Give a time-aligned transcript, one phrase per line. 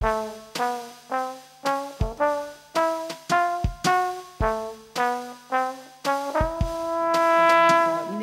[0.00, 0.12] Mindig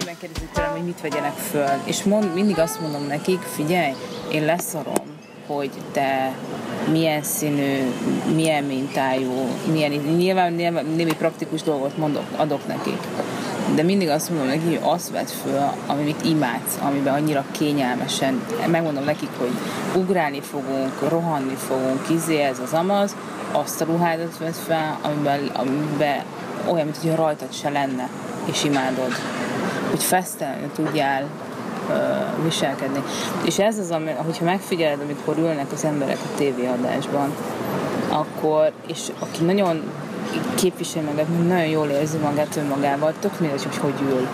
[0.06, 3.94] megkérdezik tőlem, hogy mit vegyenek föl, és mond, mindig azt mondom nekik, figyelj,
[4.32, 5.18] én leszarom,
[5.48, 6.36] hogy te
[6.92, 7.94] milyen színű,
[8.36, 9.34] milyen mintájú,
[9.72, 13.00] milyen, nyilván, nyilván némi praktikus dolgot mondok, adok nekik.
[13.76, 18.42] De mindig azt mondom neki, hogy azt vedd föl, amit imádsz, amiben annyira kényelmesen.
[18.68, 19.52] Megmondom nekik, hogy
[19.96, 23.16] ugrálni fogunk, rohanni fogunk, izé ez az amaz,
[23.52, 26.24] azt a ruhádat vedd fel, amiben, amiben
[26.66, 28.10] olyan, mint hogy rajtad se lenne,
[28.46, 29.12] és imádod.
[29.90, 31.26] Hogy fesztelenül tudjál
[32.44, 33.04] viselkedni.
[33.46, 37.36] És ez az, ami, hogyha megfigyeled, amikor ülnek az emberek a tévéadásban,
[38.10, 39.84] akkor, és aki nagyon
[40.56, 44.28] képviseli magát, nagyon jól érzi magát önmagával, tök mindegy, hogy hogy ül.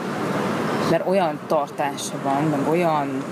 [0.89, 3.23] Mert olyan tartása van, meg olyan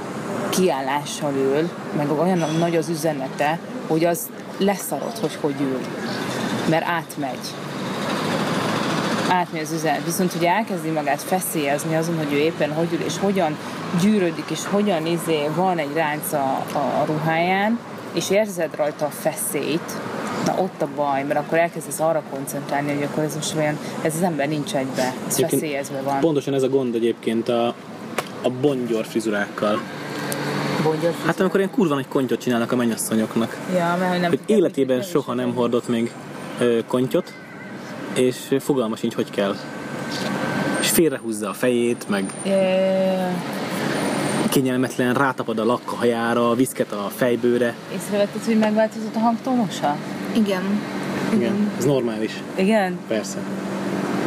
[0.49, 5.79] kiállással ül, meg olyan nagy az üzenete, hogy az leszarod, hogy hogy ül.
[6.69, 7.39] Mert átmegy
[9.31, 10.05] átmegy az üzenet.
[10.05, 13.57] Viszont ugye elkezdi magát feszélyezni azon, hogy ő éppen hogy ül, és hogyan
[14.01, 17.79] gyűrődik, és hogyan izé van egy ránc a, a ruháján,
[18.13, 19.97] és érzed rajta a feszélyt,
[20.45, 24.15] na ott a baj, mert akkor elkezdesz arra koncentrálni, hogy akkor ez most olyan, ez
[24.15, 26.19] az ember nincs egybe, ez Egyébként feszélyezve van.
[26.19, 27.67] Pontosan ez a gond egyébként a,
[28.41, 29.79] a bongyor frizurákkal.
[30.83, 33.57] Bongyor Hát amikor ilyen kurva nagy kontyot csinálnak a mennyasszonyoknak.
[33.73, 36.11] Ja, mert hogy nem Hogy életében soha nem hordott még
[36.59, 37.33] ö, kontyot,
[38.13, 39.55] és fogalma sincs, hogy kell.
[40.79, 43.31] És félrehúzza a fejét, meg Yeah.
[44.49, 47.75] kényelmetlen rátapad a lakka hajára, viszket a fejbőre.
[47.93, 49.97] Észrevetted, hogy megváltozott a hangtónusa?
[50.35, 50.63] Igen.
[51.33, 51.71] Igen.
[51.77, 52.97] Ez normális, Igen?
[53.07, 53.37] persze.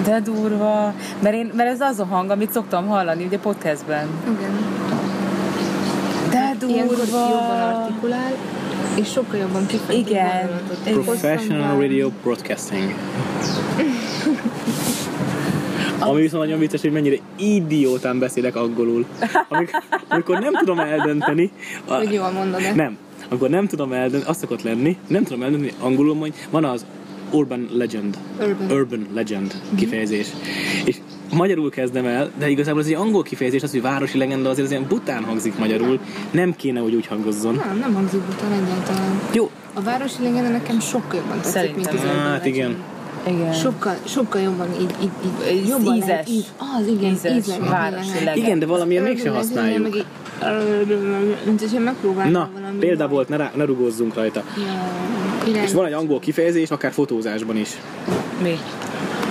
[0.05, 0.95] De durva.
[1.23, 4.09] Mert, én, mert ez az a hang, amit szoktam hallani, ugye podcastben.
[4.39, 4.53] Igen.
[6.31, 7.29] De Ilyenkor durva.
[7.29, 8.33] jobban artikulál,
[9.01, 10.51] és sokkal jobban kifejti Igen.
[10.85, 12.95] Professional Radio Broadcasting.
[15.99, 19.07] Ami viszont nagyon vicces, hogy mennyire idiótán beszélek angolul.
[19.49, 21.51] Amikor, amikor nem tudom eldönteni...
[21.87, 22.75] Hogy jól mondod-e?
[22.75, 22.99] nem.
[23.29, 26.87] Amikor nem tudom eldönteni, az szokott lenni, nem tudom eldönteni angolul, hogy van az
[27.31, 28.19] urban legend.
[28.41, 28.71] Urban.
[28.71, 30.27] Urban legend kifejezés.
[30.85, 30.97] És
[31.33, 34.71] magyarul kezdem el, de igazából ez egy angol kifejezés, az, hogy városi legenda azért az
[34.73, 36.01] ilyen bután hangzik magyarul.
[36.31, 37.55] Nem kéne, hogy úgy hangozzon.
[37.55, 39.21] Nem, nem hangzik után egyáltalán.
[39.33, 41.95] Jó, A városi legenda nekem sokkal jobban tetszik, Szerintem.
[41.95, 42.55] mint az hát legend.
[42.55, 42.77] igen.
[43.29, 43.53] Igen.
[43.53, 45.11] Sokkal, sokkal jobban így, így,
[45.53, 46.09] így Ez jobban ízes.
[46.09, 46.47] lehet így.
[46.79, 47.61] Az, igen, Ízes, ízleg.
[47.69, 48.37] városi legend.
[48.37, 49.83] Igen, de valamilyen Urban mégsem használjuk.
[49.83, 50.05] meg
[51.59, 54.43] hogyha megpróbálnám Na, valami példa volt, ne, rá, ne rugózzunk rajta.
[55.55, 57.71] Ja, És van egy angol kifejezés, akár fotózásban is.
[58.43, 58.59] Mi?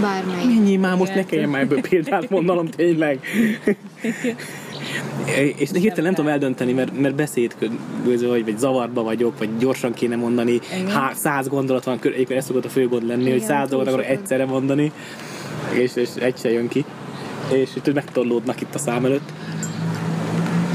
[0.02, 0.58] bármelyik.
[0.58, 1.28] Ennyi már, most ne Igen.
[1.28, 3.20] kelljen már ebből példát mondanom, tényleg.
[5.58, 10.16] És hirtelen nem tudom eldönteni, mert, mert beszédköző vagy, vagy zavarba vagyok, vagy gyorsan kéne
[10.16, 10.60] mondani.
[10.88, 13.78] Há, száz gondolat van, egyébként ez szokott a fő gond lenni, hogy Igen, száz túl
[13.78, 14.92] dolgot akarok egyszerre mondani,
[15.74, 16.86] és, és egy se jön ki.
[17.52, 19.32] És itt megtorlódnak itt a szám előtt.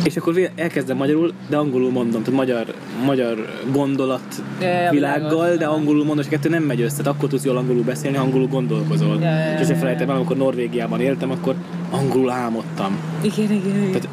[0.04, 6.04] És akkor elkezdem magyarul, de angolul mondom, tehát magyar, magyar gondolat ja, világgal, de angolul
[6.04, 9.18] mondom, és a kettő nem megy össze, tehát akkor tudsz jól angolul beszélni, angolul gondolkozol.
[9.20, 11.54] Ja, ja, és ezért felejtem el, amikor Norvégiában éltem, akkor
[11.90, 12.98] angolul álmodtam.
[13.22, 13.90] Igen, igen, igen.
[13.90, 14.08] Tehát,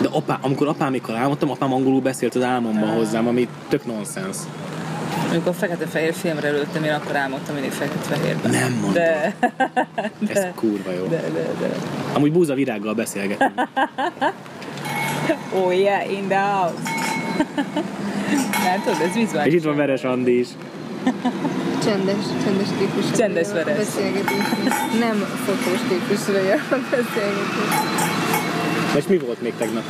[0.00, 4.36] de apá, amikor apámékkal álmodtam, apám angolul beszélt az álmomban hozzám, ami tök nonsens.
[5.30, 8.50] Amikor fekete-fehér filmre ültem, én akkor álmodtam mindig fekete-fehérben.
[8.50, 8.92] Nem mondom.
[8.92, 9.34] De,
[10.28, 11.06] Ez kurva jó.
[11.06, 11.74] de, de, de.
[12.12, 13.52] Amúgy búza virággal beszélgetünk.
[15.54, 16.74] Oh yeah, in the house.
[18.64, 19.52] Látod, ez vizuális.
[19.52, 20.48] És itt van Veres Andi is.
[21.84, 23.10] Csendes, csendes típus.
[23.16, 23.76] Csendes veres.
[23.76, 24.36] beszélgetés.
[24.98, 27.70] Nem fotós típus vagyok a beszélgetés.
[28.96, 29.82] És mi volt még tegnap?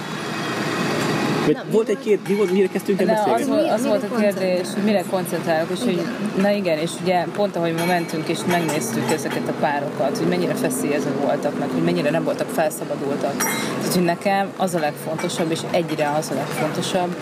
[1.52, 4.16] Vagy volt egy két, mi volt, mire kezdtünk el De az, volt, az volt a
[4.16, 6.00] kérdés, hogy mire koncentrálok, és hogy,
[6.42, 10.54] na igen, és ugye pont ahogy ma mentünk és megnéztük ezeket a párokat, hogy mennyire
[10.54, 13.36] feszélyezve voltak, meg hogy mennyire nem voltak felszabadultak.
[13.36, 17.16] Tehát, hogy nekem az a legfontosabb, és egyre az a legfontosabb,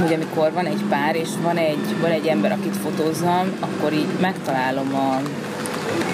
[0.00, 4.08] hogy amikor van egy pár, és van egy, van egy ember, akit fotózzam, akkor így
[4.20, 5.20] megtalálom a,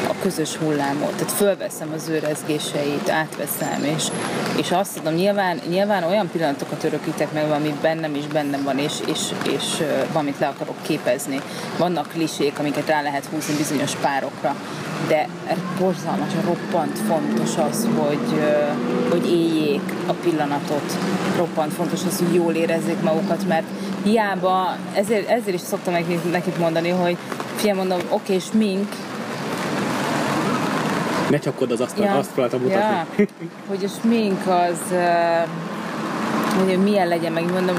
[0.08, 1.10] a közös hullámot.
[1.10, 4.04] Tehát fölveszem az ő rezgéseit, átveszem, és,
[4.56, 8.92] és azt tudom, nyilván, nyilván olyan pillanatokat örökítek meg, ami bennem is bennem van, és,
[9.06, 9.20] és,
[9.52, 9.82] és
[10.12, 11.40] valamit le akarok képezni.
[11.78, 14.56] Vannak klisék, amiket rá lehet húzni bizonyos párokra,
[15.08, 15.28] de
[15.78, 18.42] borzalmas, roppant fontos az, hogy,
[19.10, 20.96] hogy éljék a pillanatot.
[21.36, 23.66] Roppant fontos az, hogy jól érezzék magukat, mert
[24.02, 27.16] hiába, ezért, ezért is szoktam nekik, nekik mondani, hogy
[27.56, 28.88] fiam, mondom, oké, és mink,
[31.32, 32.96] Ne csapkod az asztal, azt próbáltam mutatni.
[33.17, 33.26] Ja,
[33.67, 37.76] hogy a smink az, uh, hogy milyen legyen, meg mondom,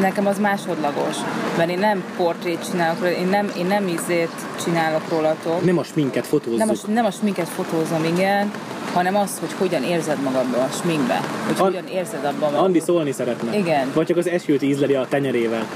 [0.00, 1.16] nekem az másodlagos.
[1.56, 4.32] Mert én nem portrét csinálok róla, én nem, én nem izét
[4.64, 5.64] csinálok rólatok.
[5.64, 6.58] Nem a sminket fotózzuk.
[6.58, 8.50] Nem a, nem a sminket fotózom, igen,
[8.94, 11.20] hanem az, hogy hogyan érzed magadban a sminkbe.
[11.46, 13.56] Hogy An- hogyan érzed abban Andi szólni szeretne.
[13.56, 13.90] Igen.
[13.94, 15.66] Vagy csak az esőt ízleli a tenyerével.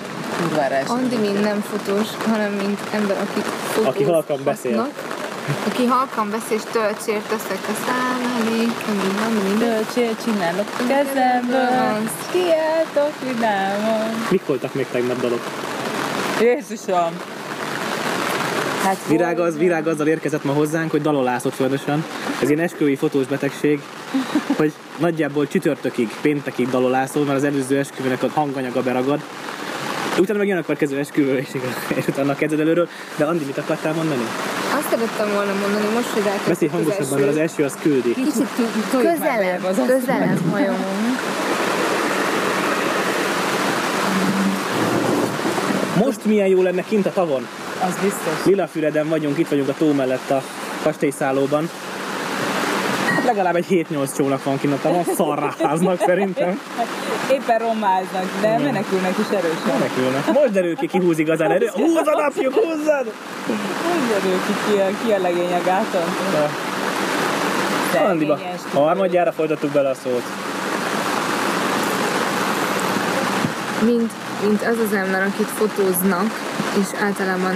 [0.43, 0.77] kurvára.
[0.87, 3.95] Andi mind nem fotós, hanem mint ember, aki fotózhatnak.
[3.95, 4.89] Aki halkan beszél.
[5.67, 9.59] Aki halkan beszél, és töltsért teszek a szám elé, ami van, minden.
[9.59, 14.27] Bölcsél csinálok a kezemből, kiáltok vidámon.
[14.31, 15.41] Mik voltak még tegnap dalok?
[16.41, 17.21] Jézusom!
[18.83, 22.05] Hát Virág, az, virág azzal érkezett ma hozzánk, hogy dalolászott folyamatosan.
[22.43, 23.83] Ez ilyen esküvői fotós betegség,
[24.57, 29.21] hogy nagyjából csütörtökig, péntekig dalolászol, mert az előző esküvőnek a hanganyaga beragad.
[30.19, 31.49] Utána meg jön a következő esküvő, és,
[31.99, 32.89] és utána kezded előről.
[33.17, 34.23] De Andi, mit akartál mondani?
[34.77, 38.15] Azt szerettem volna mondani most, hogy rákezdtük Beszélj hangosabban, mert az eső az küldi.
[38.15, 38.49] Kicsit
[38.91, 41.19] Közelebb, közelebb hajolunk.
[46.05, 47.47] Most milyen jó lenne kint a tavon.
[47.87, 48.45] Az biztos.
[48.45, 50.43] Lilafüreden vagyunk, itt vagyunk a tó mellett a
[50.83, 51.71] kastélyszállóban.
[53.26, 56.61] Legalább egy 7-8 csónak van kint a tavon, szarráznak szerintem.
[57.31, 59.78] Éppen romáznak, de menekülnek is erősen.
[59.78, 60.26] Menekülnek.
[60.32, 61.69] Most derül ki, ki húz igazán erő.
[61.73, 63.12] Húzzad, apjuk, húzzad!
[63.93, 66.05] Úgy derül ki, ki a, ki a legény a gáton.
[68.08, 68.38] Andiba.
[68.73, 70.23] Harmadjára folytattuk bele a szót.
[73.84, 74.12] mint,
[74.46, 76.26] mint az az ember, akit fotóznak,
[76.81, 77.55] és általában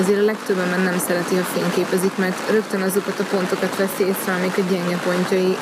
[0.00, 4.32] azért a legtöbb ember nem szereti, ha fényképezik, mert rögtön azokat a pontokat veszi észre,
[4.32, 5.56] amik a gyenge pontjai.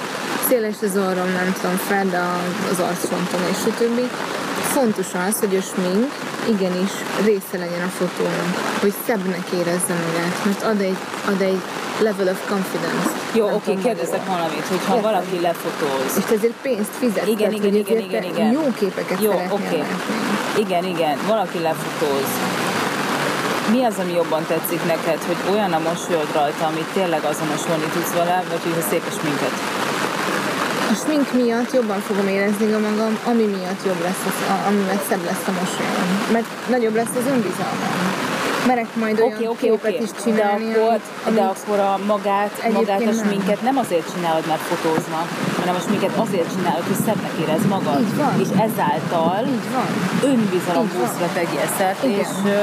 [0.49, 2.20] Széles az orrom, nem tudom, de
[2.73, 4.06] az arcfonton és a többi.
[4.76, 6.11] Fontos az, hogy a smink
[6.49, 6.93] igenis
[7.25, 11.61] része legyen a fotónak, hogy szebbnek érezze magát, mert ad egy, ad egy
[11.99, 13.11] level of confidence.
[13.34, 15.11] Jó, Nem oké, tudom kérdezek valamit, hogyha Értem.
[15.11, 16.11] valaki lefotóz.
[16.19, 18.52] És ezért pénzt fizetsz, Igen, tehát, igen, hogy igen, igen, igen.
[18.52, 19.79] jó képeket Jó, szeretnél oké.
[19.79, 20.62] látni.
[20.64, 22.29] Igen, igen, valaki lefotóz.
[23.72, 28.12] Mi az, ami jobban tetszik neked, hogy olyan a mosolyod rajta, amit tényleg azonosulni tudsz
[28.19, 29.54] vele, vagy hogy a szép a sminket?
[30.94, 35.00] A smink miatt jobban fogom érezni a magam, ami miatt jobb lesz, az, a, amivel
[35.08, 36.08] szebb lesz a mosolyom.
[36.34, 37.92] Mert nagyobb lesz az önbizalmam.
[38.66, 40.02] Merek majd olyan oké, képet oké.
[40.02, 43.19] is De csinálni, akkor, amit, de akkor a magát, magát a nem.
[43.22, 45.26] sminket nem azért csinálod, mert fotóznak,
[45.60, 48.00] hanem a sminket azért csinálod, hogy szebbnek érez magad.
[48.00, 48.34] Így van.
[48.44, 49.88] És ezáltal így van.
[50.30, 52.58] önbizalom buszra tegyél szert, és, ö,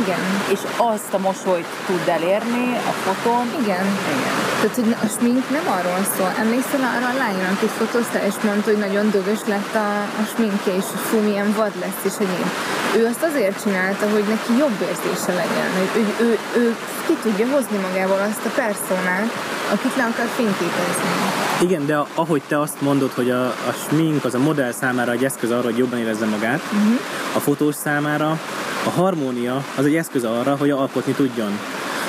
[0.00, 0.22] Igen.
[0.54, 3.46] és azt a mosolyt tud elérni a fotón.
[3.62, 3.86] Igen.
[4.14, 4.34] Igen.
[4.60, 6.30] Tehát, hogy a smink nem arról szól.
[6.44, 9.88] Emlékszel arra a lányra, akit fotóztál, és mondta, hogy nagyon dögös lett a,
[10.22, 12.50] a sminkje, és hogy fú, milyen vad lesz, és hogy én.
[12.98, 16.76] Ő azt azért csinálta, hogy neki jobb érzése legyen, hogy ő, ő, ő, ő
[17.06, 19.30] ki tudja hozni magából azt a personát,
[19.74, 21.12] akit le akar fényképezni.
[21.60, 25.24] Igen, de ahogy te azt mondod, hogy a, a smink az a modell számára egy
[25.24, 26.98] eszköz arra, hogy jobban érezze magát, uh-huh.
[27.34, 28.38] a fotós számára
[28.86, 31.58] a harmónia az egy eszköz arra, hogy alkotni tudjon.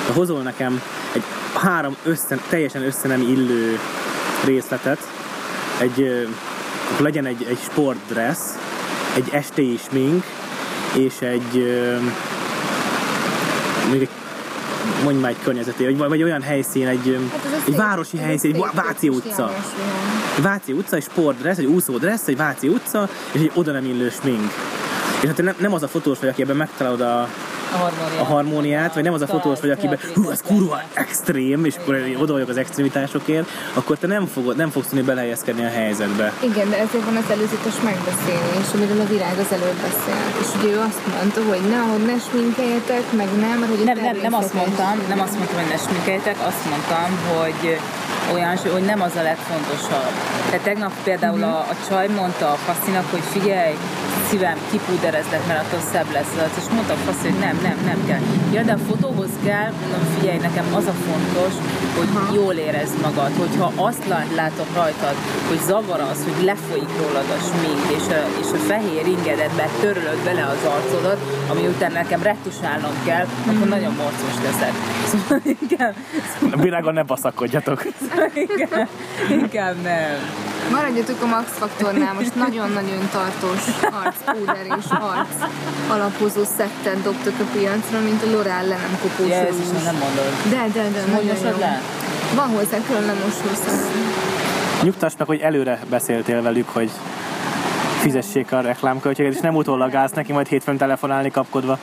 [0.06, 0.82] Ha hozol nekem
[1.12, 1.22] egy
[1.54, 3.78] három össze, teljesen össze nem illő
[4.44, 4.98] részletet,
[5.78, 6.28] egy,
[6.98, 8.38] legyen egy, egy sportdress,
[9.14, 10.24] egy estéi smink,
[10.94, 11.58] és egy
[13.92, 14.08] egy
[15.02, 19.08] mondj már egy környezeti, vagy, vagy olyan helyszín, egy, Hát egy városi helyszín, egy Váci
[19.08, 19.54] utca.
[20.42, 24.52] Váci utca, egy sportdress, egy úszódress, egy Váci utca, és egy oda nem illő smink.
[25.20, 28.20] És hát te nem, nem az a fotós vagy, aki ebben megtalálod a, A harmóniát.
[28.20, 31.94] a harmóniát, vagy nem az a fotós vagy, akiben hú, ez kurva extrém, és akkor
[32.18, 36.32] oda vagyok az extremitásokért, akkor te nem, fogod, nem fogsz tudni belehelyezkedni a helyzetbe.
[36.40, 40.34] Igen, de ezért van az előzetes megbeszélés, amiről a virág az előbb beszélt.
[40.42, 43.98] És ugye ő azt mondta, hogy ne, hogy ne sminkeljetek, meg nem, mert hogy Nem,
[44.08, 47.62] nem, nem azt mondtam, nem azt mondtam, hogy ne sminkeljetek, azt mondtam, hogy
[48.32, 50.12] olyan, hogy nem az a legfontosabb.
[50.50, 53.74] Tehát tegnap például a, a csaj mondta a faszinak, hogy figyelj,
[54.28, 56.52] szívem, kipúderezlek, mert attól szebb lesz az.
[56.60, 58.22] És mondta a faszi, hogy nem, nem, nem kell.
[58.52, 61.54] Ja, de a fotóhoz kell, mondom, figyelj, nekem az a fontos,
[61.98, 62.34] hogy Aha.
[62.34, 63.30] jól érezd magad.
[63.38, 65.16] Hogyha azt lát, látok rajtad,
[65.48, 70.20] hogy zavar az, hogy lefolyik rólad a smink, és a, és a fehér ingedetbe törölöd
[70.24, 74.72] bele az arcodat, ami után nekem retusálnom kell, akkor nagyon morcos leszek.
[75.10, 75.94] Szóval inkább,
[76.50, 77.86] A virágon ne baszakodjatok.
[78.48, 78.88] inkább,
[79.30, 80.16] inkább nem.
[80.70, 83.62] Maradjatok a Max Faktornál, most nagyon-nagyon tartós
[84.04, 85.50] arcpúder és arc
[85.88, 89.82] alapozó szettet dobtak a piacra, mint a L'Oreal le nem kopós Jézus, rúzs.
[89.84, 90.30] nem mondod.
[90.50, 91.58] De, de, de, Hogy nagyon jó.
[91.58, 91.80] le?
[92.34, 93.74] Van hozzá külön lemosószer.
[94.82, 96.90] Nyugtass meg, hogy előre beszéltél velük, hogy
[98.00, 101.78] fizessék a reklámköltséget, és nem utólag állsz neki majd hétfőn telefonálni kapkodva.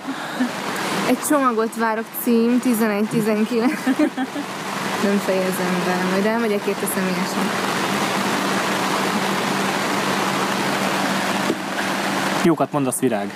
[1.07, 3.71] Egy csomagot várok cím, 11-19.
[5.03, 7.49] Nem fejezem be, majd elmegyek érte személyesen.
[12.43, 13.33] Jókat mondasz, virág.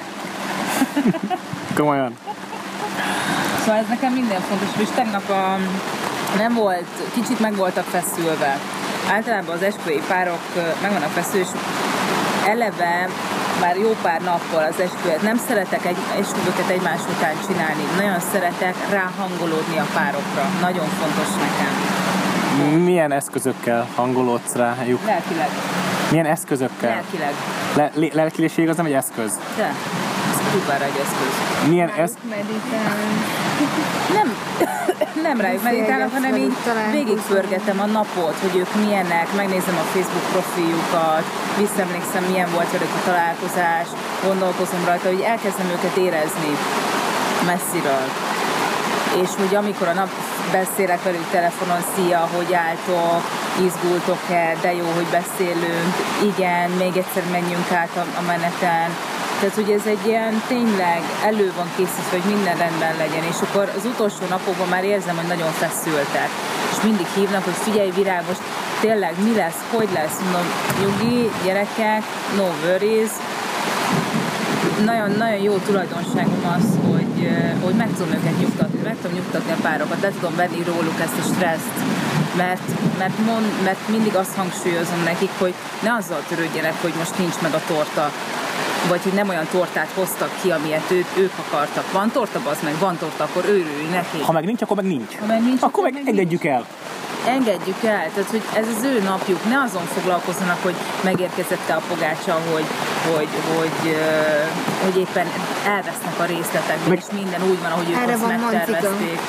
[1.78, 2.18] Komolyan.
[3.60, 5.58] Szóval ez nekem minden fontos, és tegnap a,
[6.38, 8.60] nem volt, kicsit meg voltak feszülve.
[9.12, 11.60] Általában az esküvői párok ö, meg vannak feszülve, és
[12.46, 13.10] eleve
[13.60, 15.22] már jó pár nappal az esküvőt.
[15.22, 17.84] Nem szeretek egy, esküvőket egymás után csinálni.
[17.98, 20.44] Nagyon szeretek ráhangolódni a párokra.
[20.62, 21.74] Nagyon fontos nekem.
[22.84, 25.06] Milyen eszközökkel hangolódsz rájuk?
[25.06, 25.50] Lelkileg.
[26.12, 26.90] Milyen eszközökkel?
[26.90, 27.34] Lelkileg.
[27.76, 29.40] Le, le, lelkiliség az nem egy eszköz.
[29.58, 29.74] De.
[30.58, 31.70] Ez kurvára egy eszköz.
[31.70, 32.14] Milyen esz...
[32.30, 33.22] Meditálunk.
[34.18, 34.28] Nem,
[35.28, 36.56] nem rájuk meditálok, hanem így
[36.92, 41.24] végigpörgetem a napot, hogy ők milyenek, megnézem a Facebook profiljukat,
[41.58, 43.88] visszaemlékszem, milyen volt velük a találkozás,
[44.24, 46.52] gondolkozom rajta, hogy elkezdem őket érezni
[47.46, 48.06] messziről.
[49.22, 50.10] És hogy amikor a nap
[50.52, 53.22] beszélek velük telefonon, szia, hogy álltok,
[53.68, 55.94] izgultok-e, de jó, hogy beszélünk,
[56.32, 58.90] igen, még egyszer menjünk át a, a meneten.
[59.40, 63.66] Tehát, hogy ez egy ilyen tényleg elő van készítve, hogy minden rendben legyen, és akkor
[63.78, 66.30] az utolsó napokban már érzem, hogy nagyon feszültek.
[66.72, 68.42] És mindig hívnak, hogy figyelj, virág, most
[68.80, 70.48] tényleg mi lesz, hogy lesz, mondom,
[70.82, 72.04] nyugi, gyerekek,
[72.38, 73.12] no worries,
[74.86, 77.30] nagyon, nagyon jó tulajdonságom az, hogy,
[77.64, 81.20] hogy meg tudom őket nyugtatni, meg tudom nyugtatni a párokat, le tudom venni róluk ezt
[81.22, 81.78] a stresszt,
[82.36, 82.68] mert,
[82.98, 85.54] mert, mond, mert mindig azt hangsúlyozom nekik, hogy
[85.84, 88.12] ne azzal törődjenek, hogy most nincs meg a torta,
[88.88, 91.92] vagy hogy nem olyan tortát hoztak ki, amilyet ő, ők akartak.
[91.92, 94.22] Van torta, az meg, van torta, akkor őrülj neki.
[94.22, 95.16] Ha meg nincs, akkor meg nincs.
[95.20, 96.66] Ha meg nincs, akkor akkor meg meg engedjük el.
[97.28, 102.40] engedjük el, tehát hogy ez az ő napjuk, ne azon foglalkozzanak, hogy megérkezette a pogácsa,
[102.52, 102.66] hogy,
[103.14, 103.96] hogy, hogy,
[104.84, 105.28] hogy éppen
[105.66, 109.20] elvesznek a részletekben, Meg- és minden úgy van, ahogy ők Erre azt van megtervezték.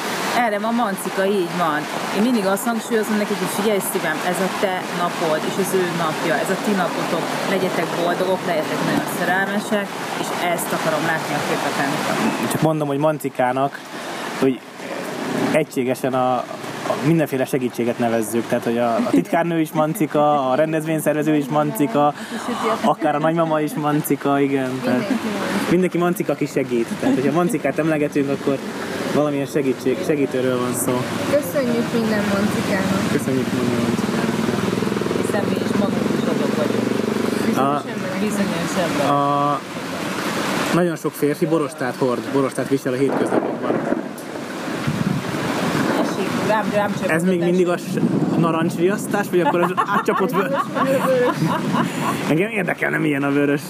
[0.45, 1.81] Erre van mancika, így van.
[2.17, 5.85] Én mindig azt hangsúlyozom nekik, hogy figyelj szívem, ez a te napod, és az ő
[6.05, 9.87] napja, ez a ti napotok, legyetek boldogok, legyetek nagyon szerelmesek,
[10.21, 11.91] és ezt akarom látni a képeken.
[12.51, 13.81] Csak mondom, hogy Mancikának,
[14.41, 14.61] hogy
[15.53, 16.33] egységesen a,
[16.93, 18.47] a mindenféle segítséget nevezzük.
[18.49, 22.15] Tehát, hogy a, a titkárnő is mancika, a rendezvényszervező is mancika,
[22.81, 24.81] akár a nagymama is mancika, igen.
[24.85, 25.11] Tehát
[25.71, 26.89] mindenki mancika, aki segít.
[27.01, 28.59] Tehát, hogyha mancikát emlegetünk, akkor
[29.15, 30.93] valamilyen segítség, segítőről van szó.
[31.31, 33.13] Köszönjük minden Moncikának.
[33.13, 34.35] Köszönjük minden mancikának.
[35.21, 36.87] Hiszen mi is magunk is azok vagyunk.
[37.59, 37.83] A,
[38.21, 39.11] Bizonyos ember.
[39.11, 39.61] a,
[40.75, 43.97] nagyon sok férfi borostát hord, borostát visel a hétköznapokban.
[46.49, 47.77] Rám, rám Ez még mindig a
[48.39, 50.53] narancsriasztás, vagy akkor az átcsapott vörös?
[52.29, 53.61] Engem érdekelne, milyen a vörös.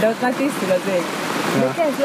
[0.00, 1.29] De ott már tisztul az ég.
[1.58, 2.00] De kezd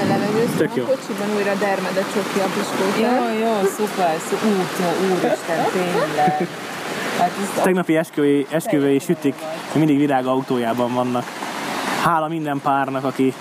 [0.00, 0.84] a levegőt, Tök a jó.
[0.84, 2.98] kocsiban újra dermedett csoki a piskóta.
[3.00, 4.48] Jó, jó, szuper, szuper.
[4.48, 6.48] Ú, úristen, tényleg.
[7.18, 9.34] Hát ez Tegnapi esküvői, esküvői sütik
[9.72, 11.24] mindig virág autójában vannak.
[12.02, 13.34] Hála minden párnak, aki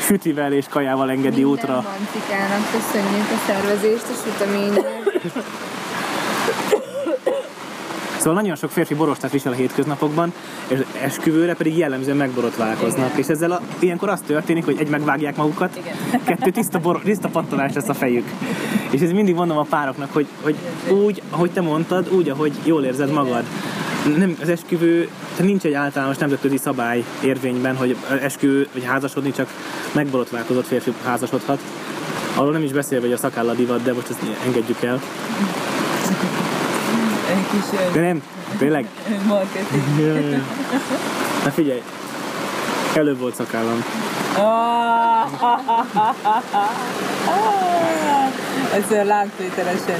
[0.00, 1.74] sütivel és kajával engedi Minden útra.
[1.74, 4.86] Moncikának köszönjük a szervezést, a süteményet.
[8.24, 10.32] Szóval nagyon sok férfi borostát visel a hétköznapokban,
[10.68, 13.06] és esküvőre pedig jellemzően megborotválkoznak.
[13.06, 13.18] Igen.
[13.18, 16.24] És ezzel a, ilyenkor az történik, hogy egy megvágják magukat, Igen.
[16.24, 18.28] kettő tiszta, bor, tiszta pattanás lesz a fejük.
[18.90, 20.56] És ez mindig mondom a pároknak, hogy, hogy
[21.04, 23.44] úgy, ahogy te mondtad, úgy, ahogy jól érzed magad.
[24.16, 29.48] Nem, az esküvő, tehát nincs egy általános nemzetközi szabály érvényben, hogy esküvő vagy házasodni csak
[29.92, 31.60] megborotválkozott férfi házasodhat.
[32.36, 35.00] Arról nem is beszélve, hogy a szakálla divat, de most ezt engedjük el.
[37.34, 38.22] Egy kis De nem,
[38.58, 38.86] tényleg.
[39.26, 39.82] marketing.
[39.98, 40.38] Ja, ja.
[41.44, 41.82] Na figyelj,
[42.94, 43.84] előbb volt szakállam.
[44.38, 45.04] Ah!
[48.74, 48.90] Ez.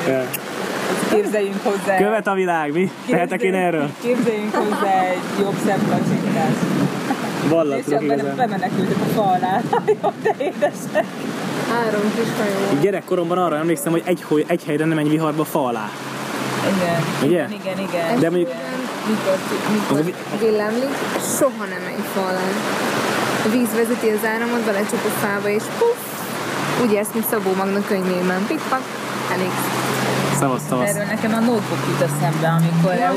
[0.07, 0.13] Ja.
[0.15, 1.97] Ezt Képzeljünk hozzá.
[1.97, 2.91] Követ a világ, mi?
[3.07, 3.91] Tehetek én erről?
[4.03, 6.57] Képzeljünk hozzá egy jobb szemkacsintást.
[7.51, 8.37] Bele, igazán.
[8.37, 9.61] bemenekültek a fa alá.
[10.03, 11.05] Jó, de édesek.
[11.71, 12.81] Három kis hajó.
[12.81, 15.91] Gyerekkoromban arra emlékszem, hogy egy, hogy egy helyre nem menj viharba fa alá.
[16.77, 17.03] Igen.
[17.23, 17.47] Ugye?
[17.61, 18.19] Igen, igen.
[18.21, 18.53] De mondjuk-
[19.09, 19.39] Mikor,
[19.73, 20.95] mikor villámlik,
[21.39, 22.47] soha nem megy fa alá.
[23.47, 26.03] A víz vezeti az áramot, belecsap a fába, és puff!
[26.85, 28.47] Úgy érsz, mint Szabó Magna könyvében.
[28.47, 28.83] Pikpak,
[29.33, 29.51] elég.
[30.39, 30.71] Szavasz.
[30.71, 32.95] Erről nekem a notebook jut eszembe, amikor...
[32.95, 33.11] Ja,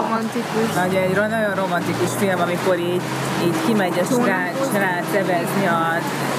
[0.00, 0.68] romantikus.
[0.74, 3.02] Nagy, egy nagyon romantikus film, amikor így,
[3.46, 5.82] így kimegy a srác, srác evezni a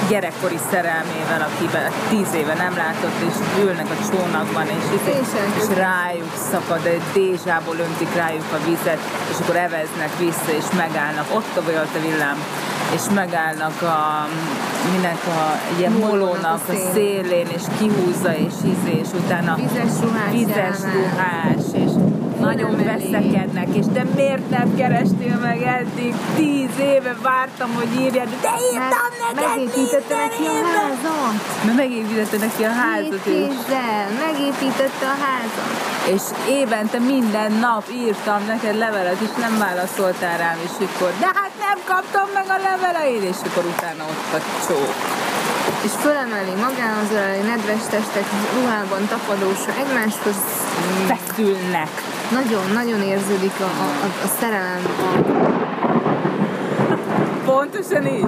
[0.08, 5.28] gyerekkori szerelmével, akivel tíz éve nem látott, és ülnek a csónakban, és, és, És
[5.60, 11.28] és rájuk szakad, egy dézsából öntik rájuk a vizet, és akkor eveznek vissza, és megállnak,
[11.38, 12.38] ott a volt a villám,
[12.94, 14.26] és megállnak a,
[14.94, 16.92] minek a ilyen Mólónak molónak a a szélén.
[16.92, 21.90] szélén, és kihúzza, és izé, és utána Vizes ruhás vizes ruhás, és
[22.40, 26.14] nagyon veszekednek, és te miért nem kerestél meg eddig?
[26.36, 31.34] Tíz éve vártam, hogy írjad, de írtam Mert neked megépítette neki a házat.
[31.64, 35.70] Mert megépítette neki a házat, Két kézzel megépítette a házat.
[36.14, 36.22] és
[36.60, 41.78] évente minden nap írtam neked levelet, és nem válaszoltál rám, és akkor, de hát nem
[41.84, 44.94] kaptam meg a leveleid, és akkor utána ott a csók.
[45.86, 50.36] És fölemeli magához öleli nedves testek ruhában tapadósra egymáshoz.
[51.10, 51.90] Feszülnek.
[52.32, 54.82] Nagyon, nagyon érződik a, a, a, szerelem.
[54.98, 55.34] A,
[57.44, 58.26] Pontosan így.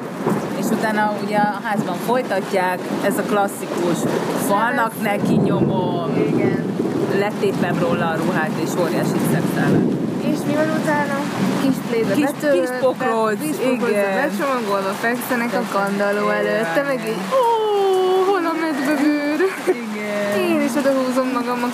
[0.59, 3.99] És utána ugye a házban folytatják, ez a klasszikus
[4.47, 6.65] falnak neki nyomom, igen.
[7.19, 9.83] letépem róla a ruhát, és óriási szexelek.
[10.33, 11.19] És mi van utána?
[11.63, 14.15] Kis plébe Kis- betöltve, kis pokróc, kis pokrócba igen.
[14.15, 16.75] becsomagolva fekszenek a kandalló előtt.
[16.75, 17.45] Te meg így, ó,
[18.31, 19.41] hol a medvebőr?
[19.67, 20.49] Igen.
[20.49, 21.71] Én is oda húzom magam a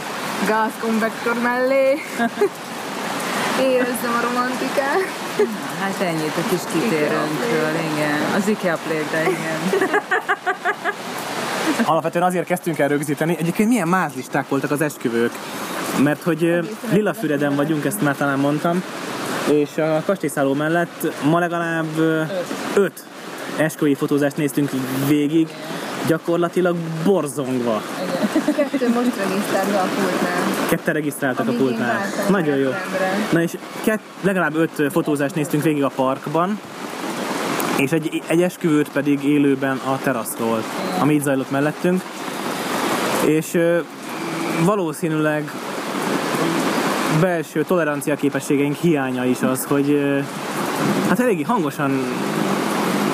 [0.46, 1.92] gázkonvektor mellé.
[3.72, 5.02] Érezzem a romantikát.
[5.80, 8.32] Hát ennyit a kis kitérőnkről, igen.
[8.36, 9.90] Az IKEA pléte, igen.
[11.84, 13.36] Alapvetően azért kezdtünk el rögzíteni.
[13.38, 15.32] Egyébként milyen mázlisták voltak az esküvők.
[16.02, 18.82] Mert hogy Lilafüreden vagyunk, ezt már talán mondtam,
[19.50, 21.98] és a kastélyszálló mellett ma legalább
[22.74, 23.04] öt
[23.56, 24.70] esküvői fotózást néztünk
[25.08, 25.48] végig,
[26.06, 27.82] gyakorlatilag borzongva.
[28.78, 30.66] Kettő most regisztrálva a pultnál.
[30.68, 32.00] Ketten regisztráltak a Amíg pultnál.
[32.28, 32.70] Nagyon jó.
[33.32, 36.60] Na és kett, legalább öt fotózást néztünk végig a parkban,
[37.76, 40.62] és egy, egy esküvőt pedig élőben a teraszról,
[41.00, 42.02] ami itt zajlott mellettünk.
[43.24, 43.78] És ö,
[44.64, 45.50] valószínűleg
[47.20, 50.18] belső tolerancia képességeink hiánya is az, hogy ö,
[51.08, 51.90] hát eléggé hangosan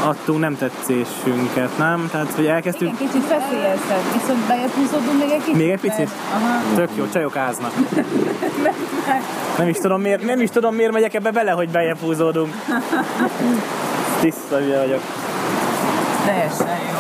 [0.05, 2.09] adtunk nem tetszésünket, nem?
[2.11, 2.89] Tehát, hogy elkezdtük...
[2.89, 5.57] Igen, kicsit feszélyezhet, viszont húzódunk még egy kicsit.
[5.57, 6.11] Még egy picit?
[6.35, 6.75] Aha.
[6.75, 7.73] Tök jó, csajok áznak.
[9.59, 12.55] Nem is tudom miért, nem is tudom miért megyek ebbe bele, hogy bejebb húzódunk.
[14.21, 15.01] Tiszta hülye vagyok.
[16.27, 16.99] Teljesen jó.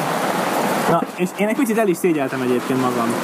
[0.90, 3.14] Na, és én egy picit el is szégyeltem egyébként magam.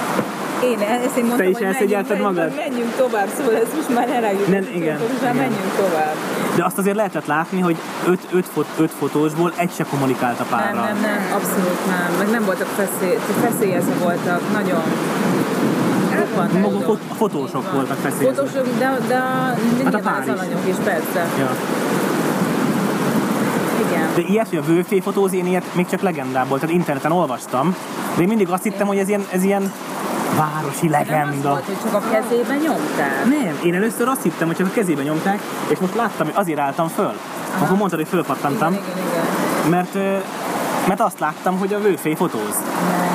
[0.63, 2.53] Én ezt én mondtam, Te is elszégyelted magad?
[2.57, 4.49] menjünk tovább, szóval ez most már elegünk.
[4.49, 6.15] Nem, igen, Most már menjünk tovább.
[6.57, 10.47] De azt azért lehetett látni, hogy öt, öt, fot, öt fotósból egy se kommunikált a
[10.51, 10.85] Nem, párral.
[10.85, 12.19] nem, nem, abszolút nem.
[12.19, 14.83] Meg nem voltak feszély, feszélyezve voltak, nagyon.
[16.19, 18.43] Roppant Maguk a fotósok voltak feszélyezve.
[18.45, 19.15] Fotósok, de, de,
[19.85, 21.27] Hát a pár az alanyok is, persze.
[21.39, 21.51] Ja.
[23.89, 24.09] Igen.
[24.15, 27.75] De ilyet, hogy a vőfé fotóz, én ilyet még csak legendából, tehát interneten olvastam,
[28.17, 29.73] de én mindig azt hittem, hogy ez ilyen, ez ilyen
[30.37, 31.49] városi Nem legenda.
[31.49, 33.25] volt, hogy csak a kezében nyomtál.
[33.25, 36.59] Nem, én először azt hittem, hogy csak a kezébe nyomták, és most láttam, hogy azért
[36.59, 37.13] álltam föl.
[37.61, 39.71] Akkor mondtad, hogy fölpattantam, Igen, igen, igen.
[39.71, 39.95] mert,
[40.89, 42.63] mert azt láttam, hogy a vőfé fotóz.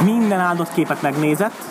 [0.03, 1.61] Minden áldott képet megnézett,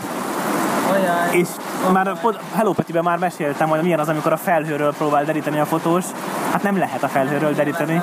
[0.90, 1.16] Olyan.
[1.31, 1.48] és
[1.92, 2.18] már a
[2.55, 6.05] Hello Petiben már meséltem, hogy milyen az, amikor a felhőről próbál deríteni a fotós.
[6.53, 8.03] Hát nem lehet a felhőről deríteni.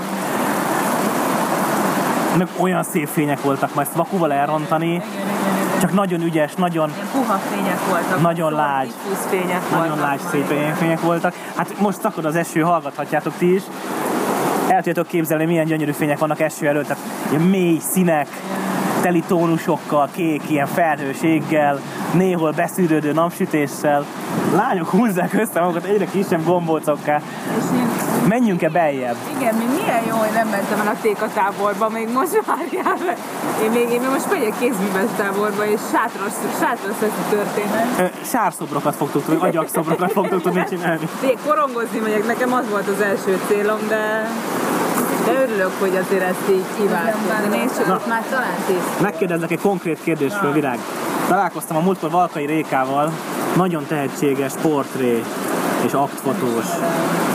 [2.37, 5.01] Meg olyan szép fények voltak, majd vakuval elrontani.
[5.79, 8.21] Csak nagyon ügyes, nagyon, Ilyen puha fények voltak.
[8.21, 8.93] Nagyon szóval lágy.
[9.29, 10.07] fények nagyon voltak.
[10.07, 11.33] lágy szép fények voltak.
[11.55, 13.61] Hát most szakad az eső, hallgathatjátok ti is.
[14.67, 18.27] El tudjátok képzelni, milyen gyönyörű fények vannak eső előtt, tehát ilyen mély színek,
[19.01, 21.79] teli tónusokkal, kék, ilyen felhőséggel,
[22.13, 24.05] néhol beszűrődő napsütéssel.
[24.55, 27.21] Lányok húzzák össze magukat egyre kisebb gombócokká.
[27.57, 27.86] És én,
[28.27, 29.15] Menjünk-e beljebb?
[29.37, 33.15] igen, még milyen jó, hogy nem mentem el a téka táborba, még most várjál.
[33.63, 38.25] Én még, én még most megyek kézműves táborba, és sátras, sátras lesz a történet.
[38.25, 41.07] Sárszobrokat fogtok tudni, agyakszobrokat fogtok tudni csinálni.
[41.23, 44.29] Én korongozni megyek, nekem az volt az első célom, de
[45.25, 47.49] de örülök, hogy azért ezt így kívántam.
[47.49, 48.01] De nézd csak, Na.
[48.07, 49.01] már talán tíz.
[49.01, 50.79] Megkérdezlek egy konkrét kérdésről, Virág.
[51.27, 53.11] Találkoztam a múltkor Valkai Rékával,
[53.55, 55.23] nagyon tehetséges portré
[55.85, 56.65] és aktfotós.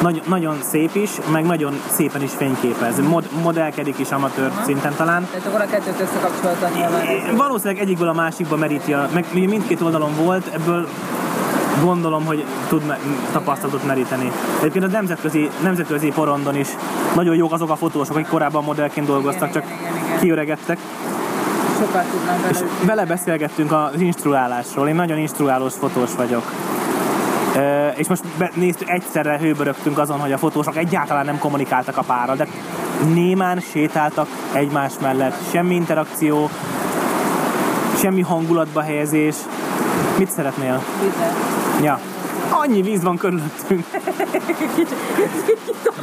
[0.02, 3.00] Nagy, nagyon szép is, meg nagyon szépen is fényképez.
[3.09, 5.28] Mod, modellkedik is amatőr szinten talán.
[5.31, 7.37] Tehát akkor a kettőt összekapcsoltan nyilván.
[7.37, 10.88] Valószínűleg egyikből a másikba meríti, a, meg mindkét oldalon volt, ebből
[11.83, 12.98] gondolom, hogy tud me-
[13.33, 14.33] tapasztalatot meríteni.
[14.59, 16.68] Egyébként a nemzetközi, nemzetközi porondon is
[17.14, 20.18] nagyon jók azok a fotósok, akik korábban modellként dolgoztak, Igen, csak igen, igen, igen.
[20.18, 20.78] kiöregettek.
[21.81, 22.70] Sokat tudnám És vele.
[22.87, 24.88] vele beszélgettünk az instruálásról.
[24.88, 26.52] Én nagyon instruálós fotós vagyok.
[27.97, 28.23] És most
[28.55, 32.47] néztük, egyszerre hőbörögtünk azon, hogy a fotósok egyáltalán nem kommunikáltak a párral, de
[33.15, 35.35] némán sétáltak egymás mellett.
[35.51, 36.51] Semmi interakció,
[37.97, 39.37] semmi hangulatba helyezés.
[40.19, 40.83] Mit szeretnél?
[41.01, 41.35] Vizet.
[41.83, 42.01] Ja.
[42.49, 43.87] Annyi víz van körülöttünk.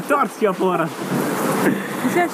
[0.07, 0.55] Tarts ki a.
[2.09, 2.29] Igen.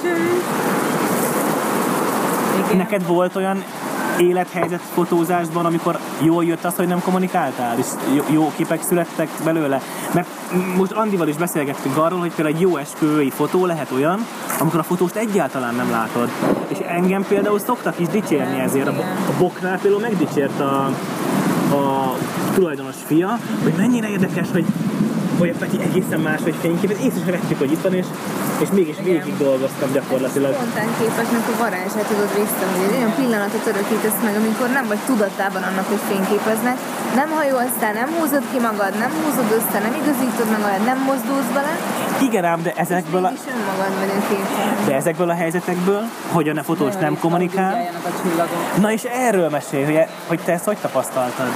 [2.76, 3.64] Neked volt olyan
[4.18, 7.86] élethelyzet fotózásban, amikor jól jött az, hogy nem kommunikáltál, és
[8.30, 9.80] jó, képek születtek belőle?
[10.12, 10.28] Mert
[10.76, 14.26] most Andival is beszélgettünk arról, hogy például egy jó esküvői fotó lehet olyan,
[14.58, 16.30] amikor a fotóst egyáltalán nem látod.
[16.68, 18.88] És engem például szoktak is dicsérni ezért.
[18.88, 20.84] A, a Boknál például megdicsért a,
[21.70, 22.16] a
[22.54, 24.64] tulajdonos fia, hogy mennyire érdekes, hogy
[25.38, 28.06] hogy a Peti egészen más, hogy fényképet, észre sem vettük, hogy itt van, és,
[28.64, 30.52] és mégis végig dolgoztam gyakorlatilag.
[30.54, 32.84] Spontán képeknek a varázsát tudod visszahozni.
[32.88, 36.76] Egy olyan pillanatot örökítesz meg, amikor nem vagy tudatában annak, hogy fényképeznek,
[37.20, 41.50] nem hajolsz nem húzod ki magad, nem húzod össze, nem igazítod meg olyan, nem mozdulsz
[41.54, 41.72] bele.
[42.28, 43.28] Igen ám, de ezekből a...
[43.28, 43.32] a.
[44.86, 47.90] De ezekből a helyzetekből, hogy a ne fotós nem kommunikál.
[48.80, 51.48] Na és erről mesélj, hogy, hogy te ezt hogy tapasztaltad?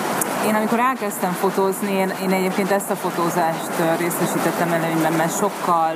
[0.47, 5.95] Én amikor elkezdtem fotózni, én, én egyébként ezt a fotózást részesítettem előnyben, mert sokkal,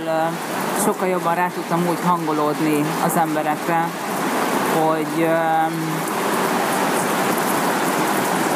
[0.84, 3.88] sokkal jobban rá tudtam úgy hangolódni az emberekre,
[4.80, 5.28] hogy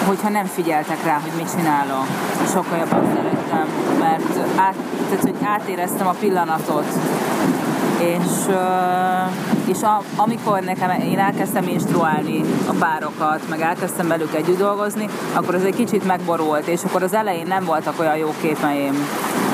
[0.07, 2.07] hogyha nem figyeltek rá, hogy mit csinálok.
[2.53, 3.66] Sokkal jobban szerettem,
[3.98, 4.74] mert át,
[5.09, 6.87] tehát, hogy átéreztem a pillanatot,
[8.00, 8.54] és,
[9.66, 15.54] és a, amikor nekem én elkezdtem instruálni a párokat, meg elkezdtem velük együtt dolgozni, akkor
[15.54, 18.94] ez egy kicsit megborult, és akkor az elején nem voltak olyan jó képeim,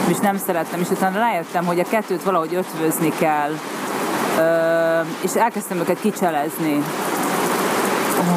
[0.08, 3.50] és nem szerettem, és utána rájöttem, hogy a kettőt valahogy ötvözni kell,
[5.20, 6.82] és elkezdtem őket kicselezni,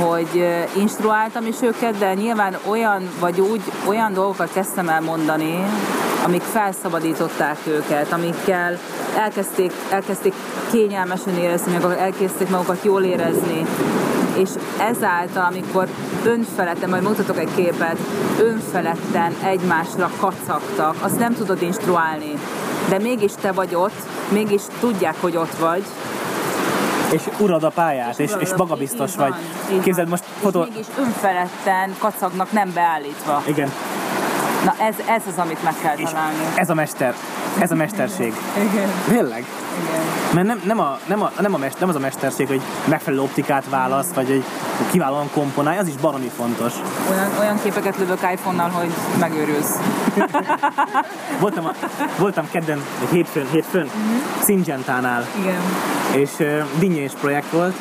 [0.01, 0.45] hogy
[0.77, 5.65] instruáltam is őket, de nyilván olyan, vagy úgy, olyan dolgokat kezdtem el mondani,
[6.25, 8.77] amik felszabadították őket, amikkel
[9.17, 10.33] elkezdték, elkezdték
[10.71, 13.65] kényelmesen érezni, meg elkezdték magukat jól érezni.
[14.35, 15.87] És ezáltal, amikor
[16.23, 17.97] önfeledten, majd mutatok egy képet,
[18.39, 22.31] önfeledten egymásra kacagtak, azt nem tudod instruálni.
[22.89, 25.83] De mégis te vagy ott, mégis tudják, hogy ott vagy,
[27.11, 29.33] és urad a pályát, és, és, és magabiztos vagy.
[29.81, 30.61] Képzeld most fotó...
[30.61, 33.43] És mégis önfeledten kacagnak nem beállítva.
[33.47, 33.71] Igen.
[34.67, 36.37] Na ez, ez az, amit meg kell találni.
[36.55, 37.15] Ez a mester.
[37.59, 38.33] Ez a mesterség.
[38.71, 38.89] Igen.
[39.07, 39.45] Tényleg?
[39.81, 40.01] Igen.
[40.33, 43.21] Mert nem, nem, a, nem, a, nem, a mester, nem az a mesterség, hogy megfelelő
[43.21, 44.43] optikát válasz, vagy hogy
[44.91, 46.73] kiválóan komponálj, az is baromi fontos.
[47.09, 49.75] Olyan, olyan képeket lövök iPhone-nal, hogy megőrülsz.
[51.41, 51.71] voltam, a,
[52.17, 54.45] voltam kedden, egy hétfőn, hétfőn uh-huh.
[54.45, 55.25] Syngentánál.
[55.39, 55.61] Igen.
[56.11, 57.75] És uh, dinnyés projekt volt,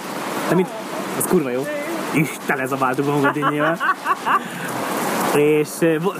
[0.49, 0.69] de mit,
[1.19, 1.67] az kurva jó.
[2.13, 3.79] És tele zabáltuk magunkat dinnyével
[5.39, 5.69] és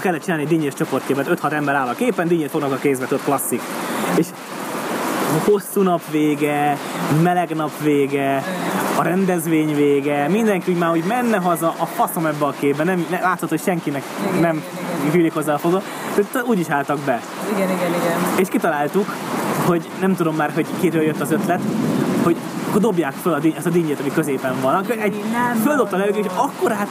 [0.01, 3.23] kellett csinálni egy dinnyés csoportképet, 5-6 ember áll a képen, dinnyét fognak a kézbe, ott
[3.23, 3.61] klasszik.
[4.15, 4.27] És
[5.45, 6.77] hosszú nap vége,
[7.21, 8.43] meleg nap vége,
[8.97, 13.05] a rendezvény vége, mindenki úgy már úgy menne haza, a faszom ebbe a képbe, nem,
[13.09, 14.63] nem látszott, hogy senkinek igen, nem
[15.11, 15.81] hűlik hozzá a foga,
[16.45, 17.21] úgy is álltak be.
[17.55, 18.19] Igen, igen, igen.
[18.35, 19.13] És kitaláltuk,
[19.65, 21.61] hogy nem tudom már, hogy kiről jött az ötlet,
[22.23, 24.75] hogy akkor dobják föl a díny, ezt a dinnyét, ami középen van.
[24.75, 25.23] Akkor egy
[25.63, 26.87] földobta levegő, és akkor hát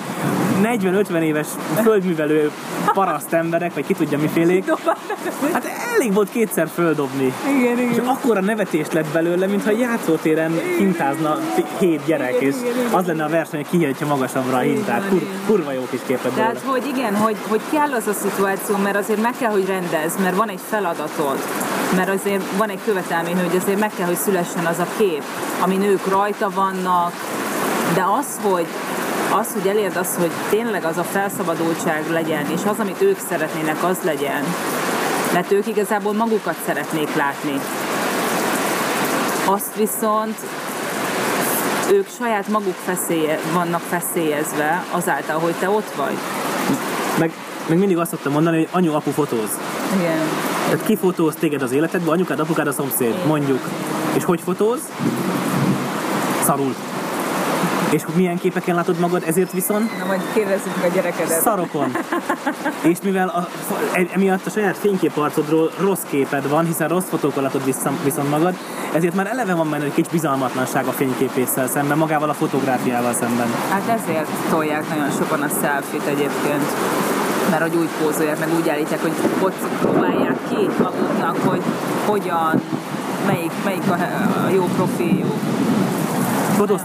[0.62, 1.47] 40-50 éves
[1.83, 2.51] földművelő
[2.93, 4.73] paraszt emberek, vagy ki tudja mifélék,
[5.53, 7.33] hát elég volt kétszer földobni.
[7.59, 7.91] Igen, igen.
[7.93, 11.39] És akkor a nevetés lett belőle, mintha játszótéren hintázna
[11.79, 12.93] hét gyerek, igen, és igen, igen.
[12.93, 15.09] az lenne a verseny, hogy kihagyja magasabbra a hintát.
[15.09, 18.97] Kur, kurva jó kis képet Tehát, hogy igen, hogy, hogy kell az a szituáció, mert
[18.97, 21.39] azért meg kell, hogy rendez, mert van egy feladatod,
[21.94, 25.22] mert azért van egy követelmény, hogy azért meg kell, hogy szülessen az a kép,
[25.61, 27.12] ami nők rajta vannak,
[27.94, 28.66] de az, hogy
[29.33, 33.85] az, hogy elérd az, hogy tényleg az a felszabadultság legyen, és az, amit ők szeretnének,
[33.85, 34.42] az legyen,
[35.33, 37.61] mert ők igazából magukat szeretnék látni.
[39.44, 40.38] Azt viszont
[41.92, 46.16] ők saját maguk feszélye, vannak feszélyezve azáltal, hogy te ott vagy.
[47.18, 47.33] Meg,
[47.68, 49.51] meg mindig azt szoktam mondani, hogy anyu, apu fotóz.
[49.99, 50.56] Igen.
[50.70, 53.61] Tehát ki fotóz téged az életedben, anyukád, apukád, a szomszéd, mondjuk.
[54.16, 54.81] És hogy fotóz?
[56.42, 56.74] Szarul.
[57.90, 59.98] És milyen képeken látod magad ezért viszont?
[59.98, 61.40] Na majd kérdezzük a gyerekedet.
[61.40, 61.96] Szarokon.
[62.92, 63.48] és mivel a,
[64.12, 67.64] emiatt a saját fényképarcodról rossz képed van, hiszen rossz fotókkal látod
[68.05, 68.55] viszont magad,
[68.92, 73.46] ezért már eleve van benne egy kicsi bizalmatlanság a fényképéssel szemben, magával a fotográfiával szemben.
[73.70, 76.64] Hát ezért tolják nagyon sokan a selfie egyébként
[77.51, 81.63] mert hogy úgy pózolják, meg úgy állítják, hogy ott próbálják ki maguknak, hogy
[82.07, 82.61] hogyan,
[83.27, 83.93] melyik, melyik a,
[84.45, 85.35] a jó profiljuk.
[86.57, 86.81] Fotóz,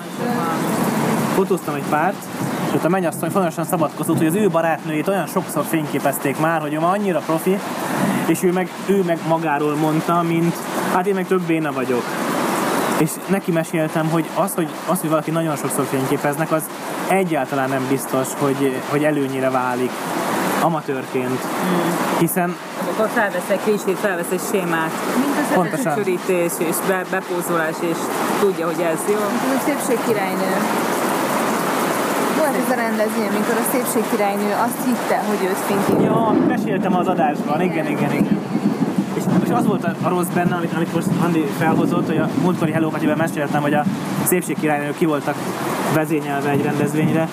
[1.36, 2.15] fotóztam egy párt,
[2.67, 6.74] és ott a mennyasszony fontosan szabadkozott, hogy az ő barátnőjét olyan sokszor fényképezték már, hogy
[6.74, 7.60] ő már annyira profi,
[8.26, 10.56] és ő meg, ő meg magáról mondta, mint
[10.93, 12.04] hát én meg több béna vagyok.
[12.97, 16.63] És neki meséltem, hogy az, hogy, az, hogy valaki nagyon sokszor fényképeznek, az
[17.08, 19.91] egyáltalán nem biztos, hogy, hogy előnyire válik
[20.62, 21.39] amatőrként.
[21.43, 22.17] Mm.
[22.19, 22.56] Hiszen...
[22.91, 24.91] Akkor felvesz egy klisét, felvesz egy sémát.
[25.56, 27.97] Mint az Csörítés és be, bepózolás, és
[28.39, 29.21] tudja, hogy ez jó.
[29.47, 30.52] Mint a szépség királynő.
[32.38, 36.04] Volt ez a rendezvény, amikor a szépségkirálynő azt hitte, hogy őt finti.
[36.04, 38.39] Ja, meséltem az adásban, igen, igen, igen.
[39.13, 42.30] És, és az volt a, a rossz benne, amit, amit most Andi felhozott, hogy a
[42.41, 43.84] múltkori Hello Katiben meséltem, hogy a
[44.24, 45.36] szépségkirálynők ki voltak
[45.93, 47.28] vezényelve egy rendezvényre,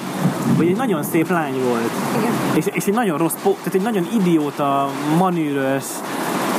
[0.56, 1.87] hogy egy nagyon szép lány volt.
[2.18, 2.32] Igen.
[2.54, 5.84] És, és egy nagyon rossz, tehát egy nagyon idióta, manűrös,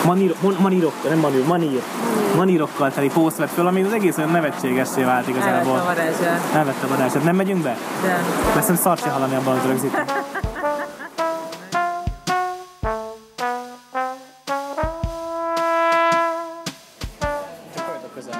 [0.06, 1.82] manír, mon, manírok, nem manűr, manír,
[2.36, 5.84] manírokkal teli pószt vett föl, ami az egész olyan nevetségessé vált Elvette a igazából.
[5.84, 6.42] varázsát.
[6.54, 7.24] Elvette a varázsát.
[7.24, 7.78] Nem megyünk be?
[8.02, 9.56] De Mert szerintem szart se hallani abban,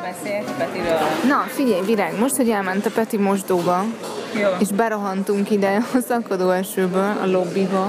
[0.02, 0.98] beszélj Petiről.
[1.28, 3.84] Na, figyelj, Virág, most, hogy elment a Peti mosdóba,
[4.34, 4.48] Jó.
[4.60, 7.88] és berohantunk ide a szakadó esőből, a lobbiba.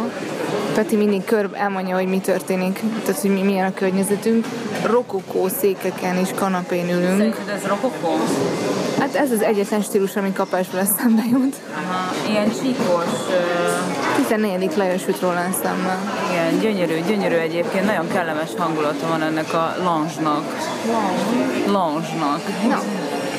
[0.74, 4.46] Peti mindig kör elmondja, hogy mi történik, tehát hogy mi, milyen a környezetünk.
[4.86, 7.16] Rokokó székeken és kanapén ülünk.
[7.16, 8.18] Szerinted ez rokokó?
[8.98, 11.56] Hát ez az egyetlen stílus, ami kapásból eszembe jut.
[11.74, 14.76] Aha, ilyen csíkos, ö, 14.
[14.76, 15.98] Lajos jut róla eszembe.
[16.30, 20.44] igen, gyönyörű, gyönyörű egyébként, nagyon kellemes hangulata van ennek a lounge-nak.
[21.66, 22.40] Lounge-nak.
[22.68, 22.80] Na,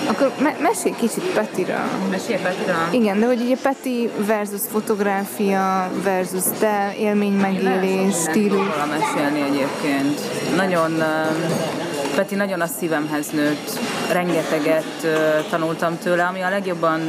[0.08, 1.80] akkor me- mesélj kicsit Petiről.
[2.10, 2.76] Mesélj Petiről.
[2.92, 8.58] Igen, de hogy ugye Peti versus fotográfia versus te, élménymegélés, stílus.
[8.58, 10.20] róla mesélni egyébként.
[10.56, 11.04] Nagyon,
[12.16, 13.80] Peti nagyon a szívemhez nőtt.
[14.12, 15.08] Rengeteget
[15.50, 17.02] tanultam tőle, ami a legjobban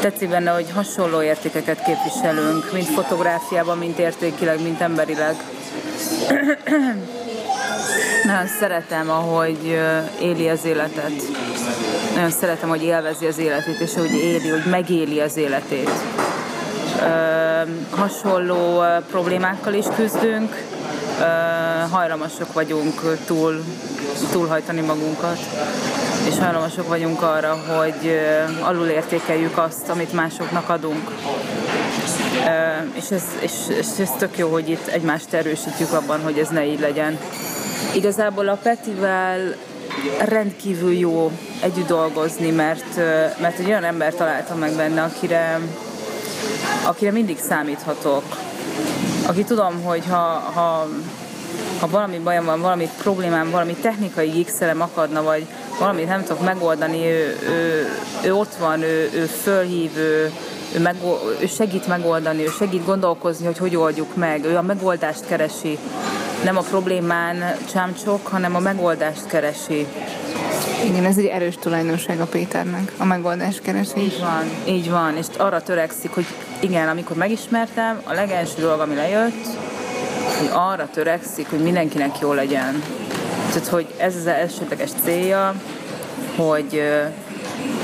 [0.00, 5.34] tetszik benne, hogy hasonló értékeket képviselünk, mind fotográfiában, mind értékileg, mind emberileg.
[8.28, 9.78] Nagyon szeretem, ahogy
[10.20, 11.12] éli az életet.
[12.14, 15.90] Nagyon szeretem, hogy élvezi az életét, és hogy éli, hogy megéli az életét.
[17.90, 20.54] Hasonló problémákkal is küzdünk,
[21.20, 21.24] ö,
[21.90, 23.64] hajlamosak vagyunk túl,
[24.32, 25.38] túlhajtani magunkat,
[26.28, 28.20] és hajlamosak vagyunk arra, hogy
[28.60, 31.10] alulértékeljük azt, amit másoknak adunk.
[32.92, 36.66] És, ez, és, és ez tök jó, hogy itt egymást erősítjük abban, hogy ez ne
[36.66, 37.18] így legyen.
[37.94, 39.54] Igazából a Petivel
[40.24, 42.96] rendkívül jó együtt dolgozni, mert,
[43.40, 45.60] mert egy olyan ember találtam meg benne, akire,
[46.86, 48.22] akire mindig számíthatok.
[49.26, 50.88] Aki tudom, hogy ha, ha,
[51.80, 55.46] ha valami bajom van, valami problémám, valami technikai gigszerem akadna, vagy
[55.78, 57.88] valamit nem tudok megoldani, ő, ő,
[58.24, 60.32] ő ott van, ő, ő fölhív, ő,
[60.74, 60.96] ő, meg,
[61.40, 65.78] ő segít megoldani, ő segít gondolkozni, hogy hogy oldjuk meg, ő a megoldást keresi.
[66.44, 69.86] Nem a problémán csámcsok, hanem a megoldást keresi.
[70.84, 74.02] Igen, ez egy erős tulajdonság a Péternek, a megoldás keresés.
[74.02, 76.26] Így van, így van, és arra törekszik, hogy
[76.60, 79.46] igen, amikor megismertem, a legelső dolog, ami lejött,
[80.38, 82.82] hogy arra törekszik, hogy mindenkinek jó legyen.
[83.52, 85.54] Tehát, hogy ez az elsődleges célja,
[86.36, 86.82] hogy,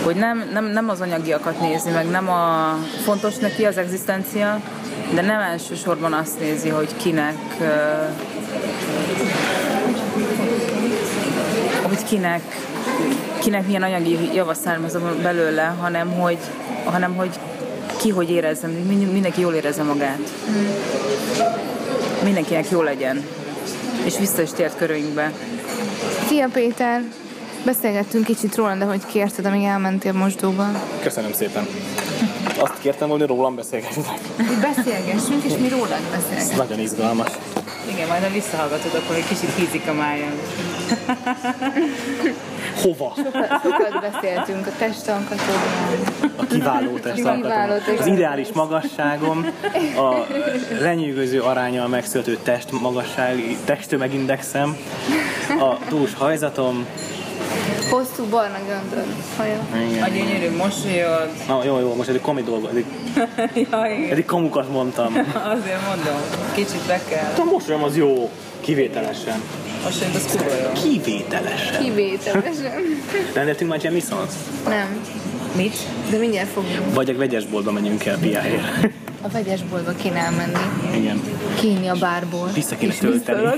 [0.03, 4.61] hogy nem, nem, nem az anyagiakat nézi, meg nem a fontos neki az egzisztencia,
[5.15, 7.37] de nem elsősorban azt nézi, hogy kinek
[11.83, 12.41] hogy kinek,
[13.41, 16.39] kinek milyen anyagi java származom belőle, hanem hogy,
[16.85, 17.31] hanem hogy
[18.01, 20.19] ki hogy érezze, mind- mindenki jól érezze magát.
[22.25, 23.25] Mindenkinek jó legyen.
[24.05, 25.33] És vissza is tért körünkbe.
[26.29, 27.03] Szia Péter!
[27.65, 30.67] Beszélgettünk kicsit róla, de hogy kérted, amíg elmentél mosdóba.
[31.03, 31.67] Köszönöm szépen.
[32.59, 34.19] Azt kértem volna, hogy rólam beszélgessetek.
[34.37, 36.51] Hogy beszélgessünk, és mi rólad beszélgessünk.
[36.51, 37.29] Ez nagyon izgalmas.
[37.93, 40.33] Igen, majd ha visszahallgatod, akkor egy kicsit hízik a májam.
[42.83, 43.13] Hova?
[43.63, 45.57] Sokat beszéltünk a testalkatodról.
[46.37, 47.85] A kiváló Kiváló testalkatom.
[47.87, 47.99] test.
[48.01, 49.47] Az ideális magasságom,
[49.97, 50.27] a
[50.81, 54.77] lenyűgöző aránya a megszülető test magasság, testtömegindexem,
[55.49, 56.87] a dús hajzatom.
[57.91, 59.05] Hosszú barna göndör.
[59.37, 59.59] Haja.
[60.05, 61.29] A gyönyörű mosolyod.
[61.49, 62.85] Na, jó, jó, most eddig komi dolgo, eddig,
[63.71, 64.11] ja, igen.
[64.11, 65.07] eddig kamukat mondtam.
[65.55, 66.21] Azért mondom,
[66.55, 67.33] kicsit be kell.
[67.39, 69.41] A mosolyom az jó, kivételesen.
[69.85, 70.73] Mosolyod az kurva jó.
[70.83, 71.83] Kivételesen.
[71.83, 72.73] Kivételesen.
[73.35, 74.33] Rendeltünk már Jamie Sons?
[74.69, 75.01] Nem,
[75.57, 75.77] Mit?
[76.11, 76.95] de mindjárt fogunk.
[76.95, 78.89] Vagy a vegyesboltba menjünk el piáért.
[79.23, 80.59] A vegyesboltba kéne elmenni.
[80.97, 81.23] Igen.
[81.61, 82.49] Kínni a bárból.
[82.55, 83.49] Vissza kéne tölteni.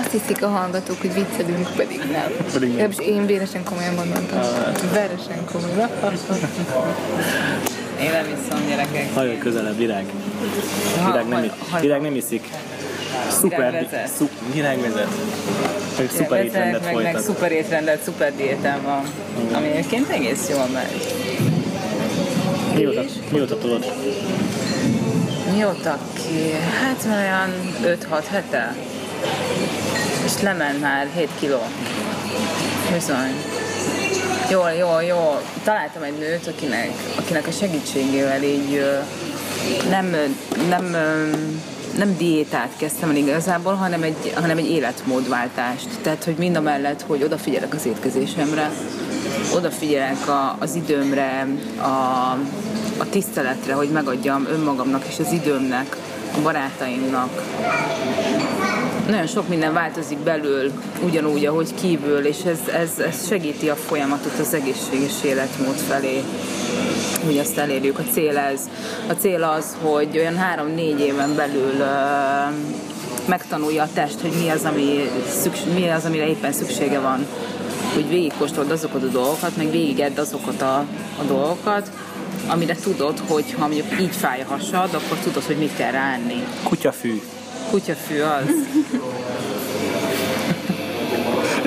[0.00, 2.46] Azt hiszik a hallgatók, hogy viccelünk, pedig nem.
[2.52, 2.78] Pedig nem.
[2.78, 4.40] Legalábbis én véresen komolyan gondoltam.
[4.92, 5.90] Veresen komolyan.
[8.00, 9.14] Én nem iszom, gyerekek.
[9.14, 10.04] Nagyon közelebb, virág.
[11.06, 12.48] Virág nem, virág nem iszik.
[13.30, 15.08] Szuper, szu, virág vezet.
[15.98, 19.02] Meg szuper étrendet meg, meg szuper étrendet, szuper diétám van.
[19.52, 21.14] Ami egyébként egész jól megy.
[22.74, 23.92] Mióta, mióta tudod?
[25.54, 26.50] Mióta ki?
[26.82, 27.50] Hát már olyan
[27.98, 28.74] 5-6 hete.
[30.24, 31.62] És lement már 7 kiló.
[32.92, 33.34] Bizony.
[34.50, 35.40] Jó, jó, jó.
[35.64, 38.84] Találtam egy nőt, akinek, akinek a segítségével így
[39.88, 40.16] nem,
[40.68, 40.96] nem,
[41.96, 45.88] nem diétát kezdtem el igazából, hanem egy, hanem egy életmódváltást.
[46.02, 48.70] Tehát, hogy mind a mellett, hogy odafigyelek az étkezésemre,
[49.54, 51.86] odafigyelek a, az időmre, a,
[52.98, 55.96] a tiszteletre, hogy megadjam önmagamnak és az időmnek,
[56.36, 57.42] a barátaimnak.
[59.08, 60.72] Nagyon sok minden változik belül,
[61.04, 66.22] ugyanúgy, ahogy kívül, és ez, ez, ez segíti a folyamatot az egészséges életmód felé
[67.24, 67.98] hogy azt elérjük.
[67.98, 68.60] A cél ez.
[69.08, 72.54] A cél az, hogy olyan három-négy éven belül uh,
[73.28, 77.26] megtanulja a test, hogy mi az, ami szükség, mi az, amire éppen szüksége van.
[77.94, 80.76] Hogy végigkóstold azokat a dolgokat, meg végigedd azokat a,
[81.18, 81.90] a dolgokat,
[82.48, 86.44] amire tudod, hogy ha mondjuk így fáj a hasad, akkor tudod, hogy mit kell ránni.
[86.62, 87.22] Kutyafű.
[87.70, 88.50] Kutyafű az.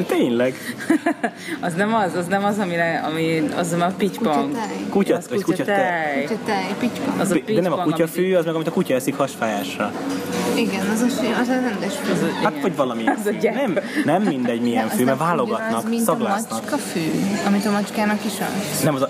[0.07, 0.55] Tényleg.
[1.67, 4.51] az nem az, az nem az, amire, ami, az a pitypong.
[4.51, 4.77] Kutyatej.
[4.89, 6.21] Kutya, Az vagy kutyatej.
[6.21, 7.19] Kutyatej, pitypang.
[7.19, 9.91] Az a De nem a kutyafű, az meg amit a kutya eszik hasfájásra.
[10.55, 12.11] Igen, az a, fű, az a rendes fű.
[12.11, 12.61] Az a- Hát igen.
[12.61, 13.53] vagy valami Az a gyep.
[13.55, 17.01] Nem, nem mindegy milyen Az fű, mert válogatnak, ugyanaz, mint a macska fű,
[17.47, 18.81] amit a macskának is az.
[18.83, 19.09] Nem az a...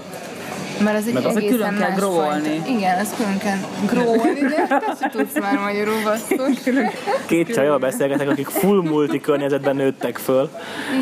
[0.84, 2.50] Mert az egy Meg az- külön kell fajta.
[2.68, 4.68] Igen, az külön kell growolni, de
[5.00, 6.58] te tudsz már magyarul basszus.
[7.26, 10.50] Két csajjal beszélgetek, akik full multi környezetben nőttek föl.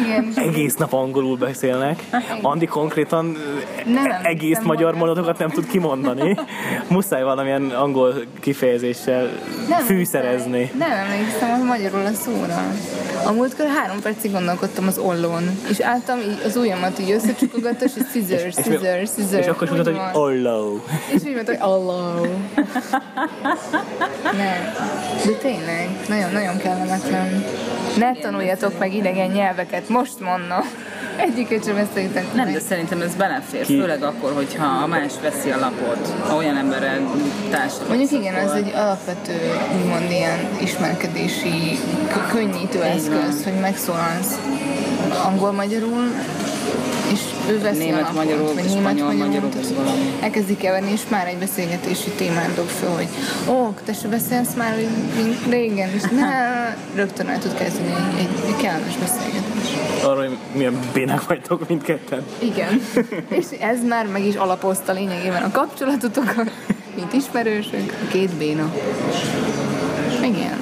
[0.06, 2.04] Igen, és Egész nap angolul beszélnek.
[2.42, 3.38] Andi konkrétan
[3.86, 6.38] Nem egész emlékszem magyar mondatokat nem tud kimondani.
[6.88, 9.30] Muszáj valamilyen angol kifejezéssel
[9.70, 10.72] nem fűszerezni.
[10.78, 12.64] Nem emlékszem a magyarul a szóra.
[13.26, 18.04] A múltkor három percig gondolkodtam az ollón, és álltam így az ujjamat így összecsukogattam, és
[18.10, 19.42] scissors, scissors, scissors.
[19.46, 20.84] És akkor is mondtad, hogy olló.
[21.14, 22.22] És úgy mondta, hogy Allah.
[24.42, 24.74] Nem.
[25.26, 27.46] De tényleg, nagyon, nagyon kellemetlen.
[27.98, 30.62] Ne tanuljatok meg idegen nyelveket, most mondom.
[31.18, 33.80] Egyiket sem beszéltek Nem, de szerintem ez belefér, Ki?
[33.80, 37.00] főleg akkor, hogyha a más veszi a lapot, ha olyan emberrel
[37.50, 37.98] társadalom.
[37.98, 39.34] Mondjuk igen, ez egy alapvető,
[39.82, 41.80] úgymond ilyen ismerkedési,
[42.32, 44.40] könnyítő eszköz, hogy megszólalsz
[45.26, 46.04] angol-magyarul,
[47.50, 50.18] ő veszi Német magyarul, vagy spanyol magyarul, valami.
[50.22, 53.08] elkezdik keverni, és már egy beszélgetési témát dob föl, hogy
[53.50, 54.88] ó, te se beszélsz már, hogy
[55.24, 56.30] mint régen, és ne,
[56.96, 60.04] rögtön el tud kezdeni egy, egy, egy kellemes beszélgetés.
[60.04, 62.24] Arról, hogy milyen bénák vagytok mindketten.
[62.40, 62.82] Igen.
[63.40, 66.52] és ez már meg is alapozta lényegében a kapcsolatotokat,
[66.96, 68.74] mint ismerősök, a két béna.
[70.22, 70.60] Igen.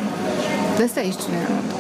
[0.78, 1.73] De ezt te is csinálod.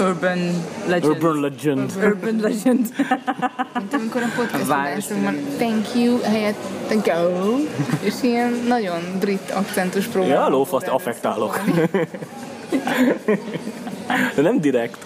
[0.00, 0.38] Urban
[0.86, 1.14] legend.
[1.14, 1.92] Urban legend.
[2.02, 2.88] Urban legend.
[3.74, 6.56] Mint amikor a podcast város adásunkban thank you helyett
[7.06, 7.58] you,
[8.02, 10.28] és ilyen nagyon brit akcentus próbál.
[10.28, 11.60] Ja, lófaszt affektálok.
[14.34, 14.96] De nem direkt.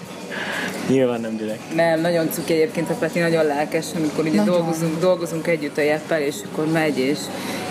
[0.89, 1.75] Nyilván nem direkt.
[1.75, 4.55] Nem, nagyon cuki egyébként a Peti, nagyon lelkes, amikor ugye Nagyon.
[4.55, 7.19] dolgozunk, dolgozunk együtt a jeppel, és akkor megy, és,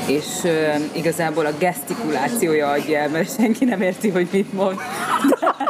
[0.06, 0.52] és uh,
[0.92, 4.78] igazából a gesztikulációja adja el, mert senki nem érti, hogy mit mond.
[5.40, 5.63] De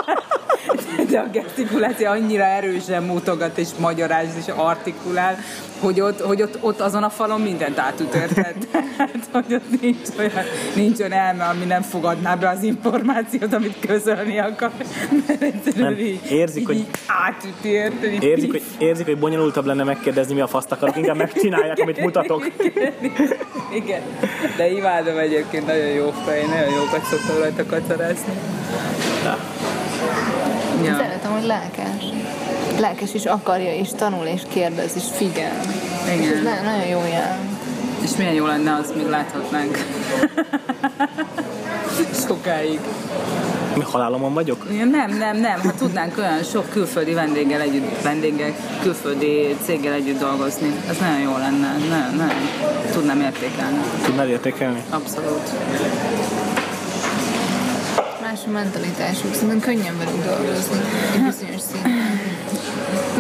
[1.26, 5.38] a gesztikuláció annyira erősen mutogat, és magyaráz, és artikulál,
[5.80, 8.56] hogy ott, hogy ott, ott azon a falon mindent átüt, érted?
[8.98, 13.80] Tehát, hogy ott nincs olyan, nincs olyan elme, ami nem fogadná be az információt, amit
[13.88, 14.72] közölni akar.
[15.40, 18.14] Mert Nem, így, érzik, így, hogy- átüti, érted?
[18.14, 22.00] Így Érzik, hogy, érzik, hogy bonyolultabb lenne megkérdezni, mi a faszt akarok, inkább megcsinálják, amit
[22.00, 22.48] mutatok.
[23.82, 24.02] Igen,
[24.58, 28.34] de imádom egyébként, nagyon jó fej, nagyon jókat szoktam rajta kacarászni.
[30.82, 30.96] Ja.
[30.96, 32.04] Szeretem, hogy lelkes.
[32.80, 35.60] Lelkes is akarja, és tanul, és kérdez, és figyel.
[36.06, 36.44] És ez Igen.
[36.44, 37.38] nagyon, nagyon jó jel.
[38.04, 39.78] És milyen jó lenne, azt még láthatnánk.
[42.28, 42.80] Sokáig.
[43.76, 44.66] Mi halálomon vagyok?
[44.78, 45.60] Ja, Nem, nem, nem.
[45.60, 51.38] Ha tudnánk olyan sok külföldi vendéggel együtt, vendéggel, külföldi céggel együtt dolgozni, ez nagyon jó
[51.38, 51.78] lenne.
[51.90, 52.72] Nagyon, nagyon.
[52.92, 53.78] Tudnám értékelni.
[54.04, 54.84] Tudnál értékelni?
[54.90, 55.50] Abszolút.
[58.52, 60.76] Mentalitásuk, szerintem könnyen velük dolgozni.
[61.16, 61.92] Egy bizonyos szinten.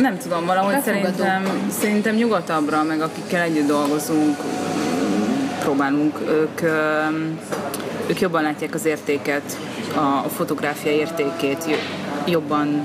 [0.01, 4.37] Nem tudom, valahogy szerintem, szerintem nyugatabbra, meg akikkel együtt dolgozunk,
[5.59, 6.61] próbálunk, ők,
[8.07, 9.57] ők jobban látják az értéket,
[9.95, 11.79] a, fotográfia értékét, jo-
[12.25, 12.83] jobban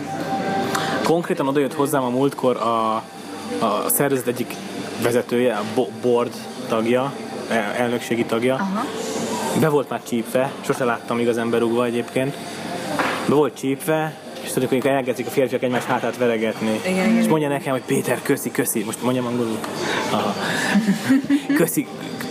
[1.02, 2.94] Konkrétan odajött hozzám a múltkor a,
[3.64, 4.54] a szervezet egyik
[5.02, 6.32] vezetője, a bo- board
[6.68, 7.12] tagja,
[7.50, 8.54] el- elnökségi tagja.
[8.54, 8.84] Aha.
[9.61, 12.36] Be volt már csípve, sose láttam igazán berúgva egyébként.
[13.28, 16.80] Be volt csípve, és tudjuk, hogy elkezdik a férfiak egymás hátát veregetni.
[16.86, 18.82] Igen, igen, és mondja nekem, hogy Péter, köszi, köszi.
[18.84, 19.59] Most mondjam angolul.
[20.11, 20.34] Aha.
[21.54, 21.86] Köszi,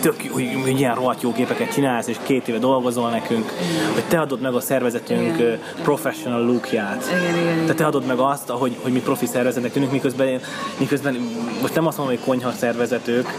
[0.07, 3.51] tök, hogy, hogy ilyen rohadt jó képeket csinálsz, és két éve dolgozol nekünk,
[3.93, 5.59] hogy te adod meg a szervezetünk Igen.
[5.83, 7.05] professional lookját.
[7.07, 7.61] Igen, igen, igen.
[7.61, 10.39] Tehát te adod meg azt, hogy, hogy mi profi szervezetnek tűnünk, miközben,
[10.77, 11.13] miközben
[11.61, 13.37] most nem azt mondom, hogy konyha szervezetők,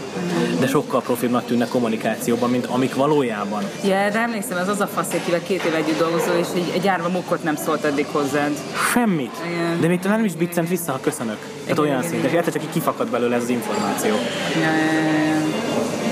[0.59, 3.63] de sokkal profibbnak tűnnek kommunikációban, mint amik valójában.
[3.83, 6.87] Ja, de emlékszem, ez az a fasz, akivel két év együtt dolgozol, és egy, egy
[6.87, 8.51] árva mukkot nem szólt eddig hozzád.
[8.93, 9.35] Semmit.
[9.45, 9.81] Igen.
[9.81, 11.37] De még nem is biccent vissza, ha köszönök.
[11.37, 12.29] Tehát Igen, olyan igen, szinten.
[12.29, 14.13] És egyszer csak kifakad belőle ez az információ.
[14.55, 16.08] Ja, ja, ja.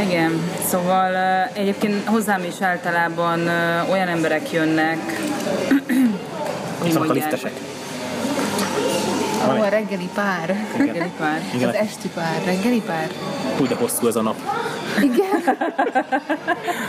[0.00, 1.14] Igen, szóval
[1.52, 3.40] egyébként hozzám is általában
[3.90, 4.98] olyan emberek jönnek,
[6.80, 7.34] hogy mondják,
[9.40, 10.56] Ahol a reggeli pár.
[10.76, 11.40] reggeli pár.
[11.54, 11.68] Igen.
[11.68, 12.42] Az esti pár.
[12.44, 13.10] Reggeli pár.
[13.60, 14.36] Úgy, de hosszú ez a nap.
[15.02, 15.56] Igen.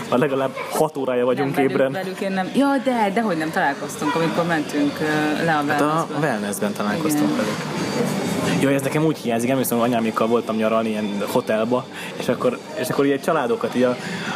[0.09, 1.91] Már legalább 6 órája vagyunk nem, ébren.
[1.91, 2.49] velük, velük én nem.
[2.55, 4.99] Ja, de, de hogy nem találkoztunk, amikor mentünk
[5.45, 6.17] le a Hát a wellnessbe.
[6.27, 7.35] wellnessben találkoztunk Igen.
[7.35, 8.61] velük.
[8.61, 11.85] Jó, ez nekem úgy hiányzik, emlékszem, hogy anyámékkal voltam nyaralni ilyen hotelba,
[12.17, 13.95] és akkor, és akkor ilyen családokat, így a,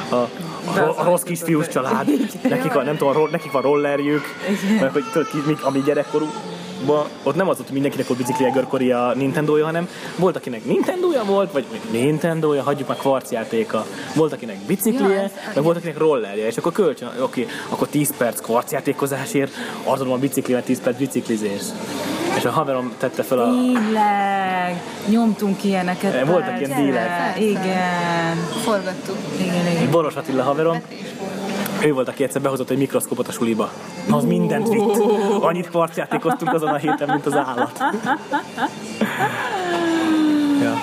[0.09, 2.07] a, a, a rossz kisfiús család,
[2.49, 4.24] nekik, van, nem tudom, nekik van rollerjük,
[4.80, 5.82] meg hogy tudod, ki, mi- ami
[6.86, 10.65] gyerekkorú, ott nem az volt, hogy mindenkinek volt bicikli görkori a Nintendo-ja, hanem volt, akinek
[10.65, 13.86] Nintendo-ja volt, vagy Nintendo-ja, hagyjuk már kvarcjátéka.
[14.15, 18.39] Volt, akinek biciklije, Ja, meg volt, akinek rollerje, és akkor kölcsön, oké, akkor 10 perc
[18.41, 19.51] kvarcjátékozásért
[19.83, 21.61] adom a biciklimet 10 perc biciklizés.
[22.38, 26.25] És a haverom tette fel a, Tényleg, nyomtunk ilyeneket.
[26.25, 26.65] Voltak persze.
[26.65, 27.39] ilyen dílek.
[27.39, 28.38] Igen.
[28.63, 29.17] Forgattuk.
[29.39, 29.91] Igen, igen.
[29.91, 30.81] Boros Attila haverom,
[31.84, 33.71] ő volt, aki egyszer behozott egy mikroszkopot a suliba.
[34.09, 34.97] Az mindent vitt.
[35.39, 37.84] Annyit kvarcjátékoztunk azon a héten, mint az állat.
[40.61, 40.73] ja.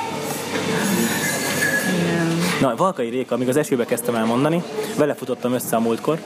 [2.61, 4.63] Na, Valkai Réka, amíg az esőbe kezdtem el mondani,
[4.97, 6.19] vele futottam össze a múltkor,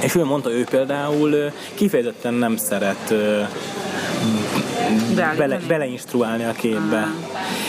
[0.00, 3.14] és ő mondta, ő például kifejezetten nem szeret
[5.36, 7.06] bele, beleinstruálni a képbe.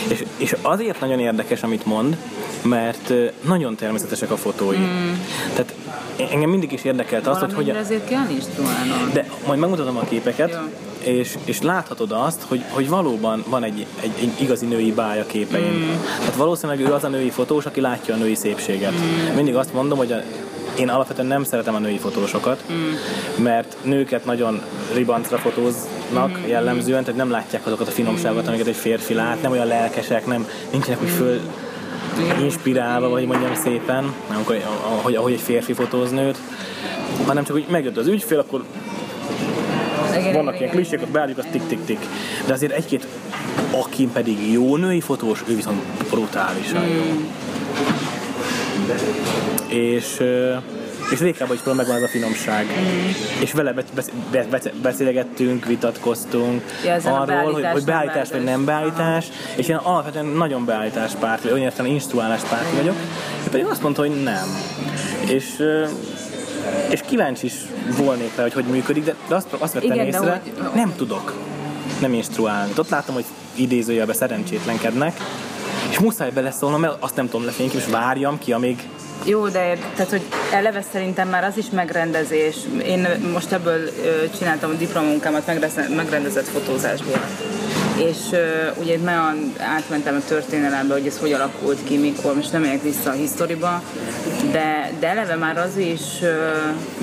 [0.08, 2.16] És, és azért nagyon érdekes, amit mond,
[2.62, 4.76] mert nagyon természetesek a fotói.
[4.76, 5.12] Mm.
[5.54, 5.74] Tehát
[6.30, 7.76] engem mindig is érdekelt az, hogy hogyan...
[7.76, 9.12] ezért kell instruálnod.
[9.12, 11.12] De majd megmutatom a képeket, Jó.
[11.12, 15.26] és, és láthatod azt, hogy, hogy valóban van egy, egy, egy igazi női báj a
[15.26, 15.72] képein.
[15.72, 15.88] Mm.
[16.18, 18.92] Tehát valószínűleg ő az a női fotós, aki látja a női szépséget.
[18.92, 19.34] Mm.
[19.34, 20.22] Mindig azt mondom, hogy a,
[20.78, 22.92] én alapvetően nem szeretem a női fotósokat, mm.
[23.42, 24.60] mert nőket nagyon
[24.94, 26.48] ribancra fotóznak mm.
[26.48, 30.48] jellemzően, tehát nem látják azokat a finomságokat, amiket egy férfi lát, nem olyan lelkesek, nem,
[30.70, 31.40] nincsenek úgy föl
[32.40, 36.38] inspirálva, vagy mondjam szépen, amikor, ahogy, ahogy egy férfi fotóz nőt,
[37.26, 38.64] hanem csak úgy megjött az ügyfél, akkor
[40.32, 41.98] vannak ilyen klisék, ott beálljuk, az tik-tik-tik.
[42.46, 43.06] De azért egy-két,
[43.70, 47.02] aki pedig jó női fotós, ő viszont brutálisan jó.
[49.68, 50.22] És,
[51.10, 52.66] és Rékában is megvan ez a finomság.
[53.40, 58.44] És vele be- besz- be- be- beszélgettünk, vitatkoztunk Ja, arról, hogy, beállítás, hogy beállítás vagy
[58.44, 62.96] nem beállítás, és én alapvetően nagyon beállítás párt, vagy olyan instruálás párt vagyok,
[63.46, 64.46] ő pedig azt mondta, hogy nem.
[65.28, 65.62] És
[66.90, 67.54] és kíváncsi is
[67.96, 71.34] volnék rá, hogy hogy működik, de azt, azt vettem Igen, de észre, hogy- nem tudok.
[72.00, 72.72] Nem instruálni.
[72.76, 75.16] Ott látom, hogy idézőjelbe szerencsétlenkednek,
[75.90, 78.88] és muszáj beleszólnom, mert azt nem tudom lefénykézni, és várjam ki, amíg
[79.24, 82.56] Jó, de tehát, hogy eleve szerintem már az is megrendezés.
[82.84, 83.90] Én most ebből
[84.38, 85.46] csináltam a diplomunkámat
[85.96, 87.20] megrendezett, fotózásból.
[87.96, 92.60] És ö, ugye nagyon átmentem a történelembe, hogy ez hogy alakult ki, mikor, most nem
[92.60, 93.82] megyek vissza a historiba,
[94.52, 96.52] de, de eleve már az is ö,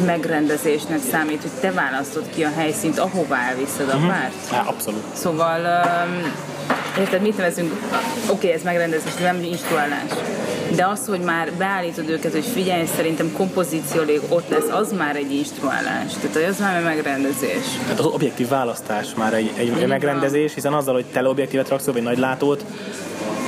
[0.06, 4.34] megrendezésnek számít, hogy te választod ki a helyszínt, ahová elviszed a párt.
[4.52, 5.04] Á, abszolút.
[5.14, 6.34] Szóval, um,
[7.00, 10.12] érted, mit nevezünk, oké, okay, ez megrendezés, de nem instruálás.
[10.76, 15.34] De az, hogy már beállítod őket, hogy figyelj, szerintem kompozícióleg ott lesz, az már egy
[15.34, 16.14] instruálás.
[16.22, 17.66] Tehát az már egy megrendezés.
[17.84, 22.18] Tehát az objektív választás már egy, egy megrendezés, hiszen azzal, hogy teleobjektívet raksz, vagy nagy
[22.18, 22.66] látót,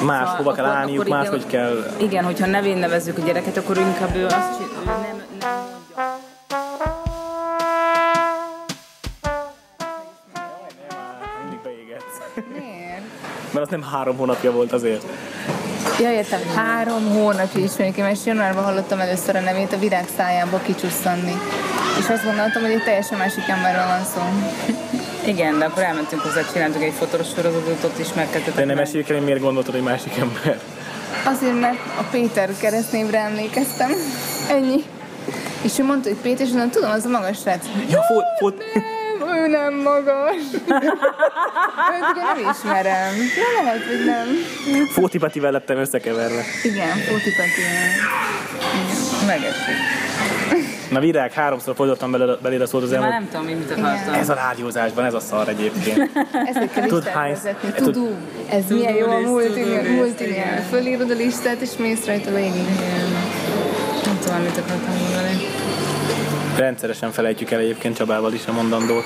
[0.05, 3.17] más Szóval hova kell akkor- állniuk, akkor más, igen, hogy kell Igen, hogyha nevén nevezzük
[3.17, 5.08] a gyereket, akkor inkább ő azt csinál,
[13.59, 15.03] Mert az nem három hónapja volt azért.
[15.99, 16.39] Ja, értem.
[16.55, 21.33] Három hónapja ismerjük, és januárban hallottam először a nevét a virág szájába kicsusszanni.
[21.99, 24.21] És azt gondoltam, hogy egy teljesen másik emberről van szó.
[25.31, 28.85] Igen, de akkor elmentünk hozzá, csináltunk egy fotós sorozatot, ott ismerkedtetek De nem meg.
[28.85, 30.59] esélyük el, hogy miért gondoltad, hogy másik ember.
[31.25, 33.91] Azért, mert a Péter keresztnévre emlékeztem.
[34.49, 34.83] Ennyi.
[35.61, 37.65] És ő mondta, hogy Péter, és mondom, tudom, az a magas srác.
[37.89, 38.01] Ja,
[38.39, 38.83] fot, Nem,
[39.21, 40.35] ő nem magas.
[41.93, 43.13] Őt ugye nem ismerem.
[43.35, 44.27] De lehet, hogy nem.
[44.91, 46.43] Fóti lettem összekeverve.
[46.63, 47.61] Igen, Fóti Peti.
[49.27, 49.75] Megesik.
[50.89, 53.19] Na virág, háromszor fordultam belőle, belőle szólt az már elmúlt.
[53.19, 54.13] nem tudom, mit akartam.
[54.13, 56.09] Ez a rádiózásban, ez a szar egyébként.
[56.49, 57.71] Ezért kell Tud hány- vezetni.
[57.71, 58.15] tud- Tudó.
[58.49, 60.61] Ez milyen jó a multinél.
[60.69, 62.65] Fölírod a listát, és mész rajta végig.
[64.05, 65.37] Nem tudom, mit akartam mondani.
[66.59, 69.03] Rendszeresen felejtjük el egyébként Csabával is a mondandót.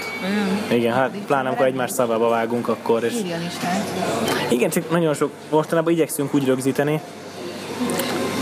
[0.71, 3.83] Igen, hát pláne amikor egymás szavába vágunk akkor, és a listát.
[4.49, 7.01] igen, csak nagyon sok, mostanában igyekszünk úgy rögzíteni.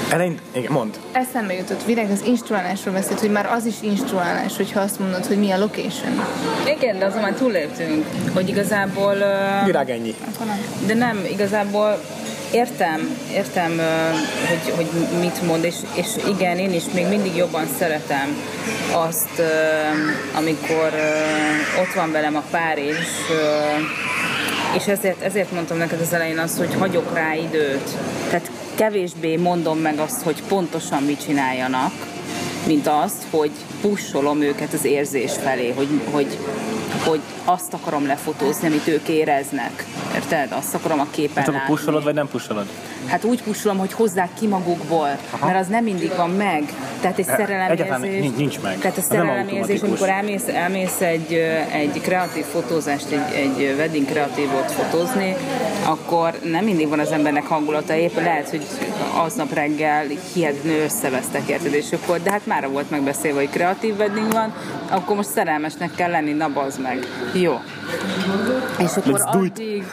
[0.09, 0.99] Eleint, igen, mond.
[1.11, 5.37] Eszembe jutott, Virág az instruálásról beszélt, hogy már az is instruálás, hogyha azt mondod, hogy
[5.37, 6.23] mi a location.
[6.77, 9.15] Igen, de azon már túléptünk, hogy igazából...
[9.15, 10.15] ö, Virág ennyi.
[10.85, 12.01] De nem, igazából
[12.51, 13.81] értem, értem,
[14.47, 14.87] hogy, hogy
[15.19, 18.41] mit mond, és, és igen, én is még mindig jobban szeretem
[18.91, 19.41] azt,
[20.33, 20.93] amikor
[21.79, 23.07] ott van velem a pár, és,
[24.75, 27.97] és ezért, ezért mondtam neked az elején azt, hogy hagyok rá időt.
[28.29, 31.93] Tehát kevésbé mondom meg azt, hogy pontosan mit csináljanak,
[32.67, 36.37] mint azt, hogy pusolom őket az érzés felé, hogy, hogy,
[37.05, 39.85] hogy azt akarom lefotózni, amit ők éreznek.
[40.15, 40.51] Érted?
[40.51, 42.65] Azt akarom a képen Hát akkor pusolod, vagy nem pusolod?
[43.07, 45.45] Hát úgy pusolom, hogy hozzák ki magukból, Aha.
[45.45, 46.73] mert az nem mindig van meg.
[47.01, 48.21] Tehát egy egyáltalán szerelemérzés...
[48.21, 48.77] nincs- nincs meg.
[48.77, 51.33] Tehát a nem szerelemérzés, amikor elmész, elmész egy,
[51.71, 55.35] egy kreatív fotózást, egy, egy wedding kreatívot fotózni,
[55.83, 58.65] akkor nem mindig van az embernek hangulata, épp lehet, hogy
[59.15, 64.31] aznap reggel hihetetlenül összevesztek, érted, és akkor, de hát már volt megbeszélve, hogy kreatív wedding
[64.31, 64.53] van,
[64.89, 66.90] akkor most szerelmesnek kell lenni, na bazd meg.
[67.33, 67.59] Jó.
[68.77, 69.83] És akkor Let's addig,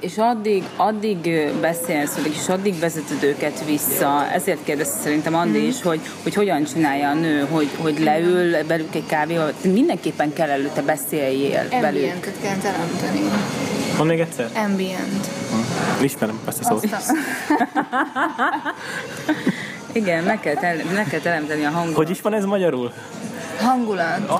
[0.00, 4.26] és addig, addig beszélsz, és addig vezeted őket vissza.
[4.32, 8.94] Ezért kérdezte szerintem Andi is, hogy, hogy hogyan csinálja a nő, hogy, hogy leül belük
[8.94, 9.52] egy kávéval.
[9.62, 11.84] Mindenképpen kell előtte beszéljél velük.
[11.84, 13.20] Ambientet kell teremteni.
[13.96, 14.50] Mond még egyszer?
[14.54, 15.26] Ambient.
[16.02, 16.84] Ismerem ezt a szót.
[16.84, 16.98] A...
[19.92, 21.94] Igen, meg kell, tel- meg kell teremteni a hangot.
[21.94, 22.92] Hogy is van ez magyarul?
[23.60, 24.32] Hangulat.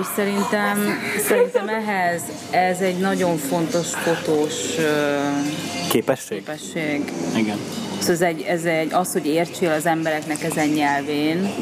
[0.00, 4.54] És szerintem, szerintem ehhez ez egy nagyon fontos fotós
[5.88, 6.44] Képesség?
[6.44, 7.12] képesség.
[7.36, 7.56] Igen.
[7.98, 11.52] Szóval ez egy, ez egy, az, hogy értsél az embereknek ezen nyelvén,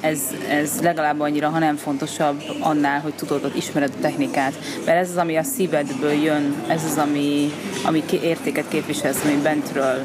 [0.00, 4.52] ez, ez legalább annyira, ha nem fontosabb annál, hogy tudod, hogy ismered a technikát.
[4.84, 7.52] Mert ez az, ami a szívedből jön, ez az, ami,
[7.84, 10.02] ami értéket képviselsz, ami bentről,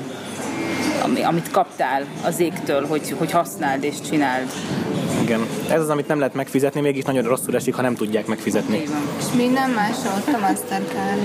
[1.04, 4.52] ami, amit kaptál az égtől, hogy, hogy használd és csináld.
[5.22, 5.48] Igen.
[5.70, 8.84] Ez az, amit nem lehet megfizetni, mégis nagyon rosszul esik, ha nem tudják megfizetni.
[8.86, 9.08] Van.
[9.20, 11.22] És minden másra ott a Mastercard.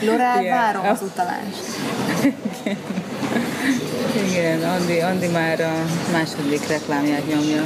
[0.06, 0.56] Lorel, Igen.
[0.56, 1.64] várom az utalást.
[4.30, 5.72] Igen, Andi, Andi már a
[6.12, 7.62] második reklámját nyomja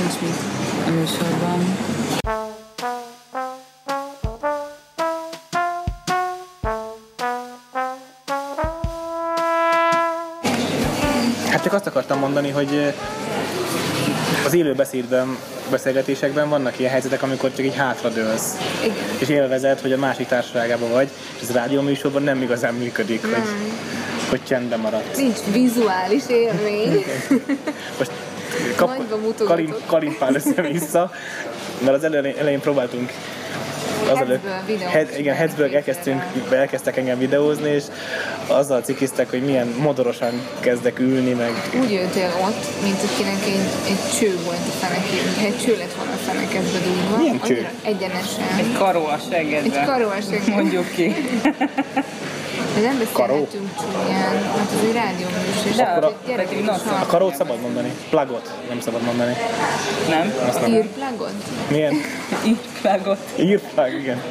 [0.00, 0.38] Nincs mit.
[0.86, 1.76] a műsorban.
[11.74, 12.94] Azt akartam mondani, hogy eh,
[14.46, 15.36] az élő beszédben,
[15.70, 18.96] beszélgetésekben vannak ilyen helyzetek, amikor csak így hátradőlsz, Igen.
[19.18, 23.42] és élvezed, hogy a másik társaságában vagy, és ez a rádióműsorban nem igazán működik, hogy,
[24.28, 25.16] hogy csendben maradsz.
[25.16, 27.04] Nincs vizuális élmény.
[27.98, 28.10] Most
[28.78, 29.46] mutogatok.
[29.46, 31.10] kalim, kalimpál össze-vissza,
[31.84, 33.12] mert az elején, elején próbáltunk
[34.10, 34.44] azelőtt,
[34.90, 35.74] head, igen, képzelem.
[35.74, 37.84] elkezdtünk, elkezdtek engem videózni, és
[38.46, 41.50] azzal cikiztek, hogy milyen modorosan kezdek ülni, meg
[41.82, 45.46] Úgy ültél ott, mint akinek egy, egy cső volt a fenekén.
[45.46, 47.16] Egy cső lett volna a fenekedbe dugva.
[47.16, 47.68] Milyen cső?
[47.84, 48.58] Egyenesen.
[48.58, 49.80] Egy karó a seggedbe.
[49.80, 50.54] Egy karó a seggedbe.
[50.54, 51.14] Mondjuk ki.
[52.74, 55.66] De nem beszélhetünk csúnyán, mert ez egy rádióműsor.
[55.70, 57.06] és De akkor a- egy gyerek pedig is nagy- hallgatja.
[57.06, 59.36] a karót szabad mondani, plagot nem szabad mondani.
[60.08, 60.32] Nem?
[60.48, 60.72] Azt nem.
[60.72, 61.32] Írplagot?
[61.70, 61.94] Milyen?
[62.46, 63.18] Írklágot.
[63.38, 64.22] Írplag, igen.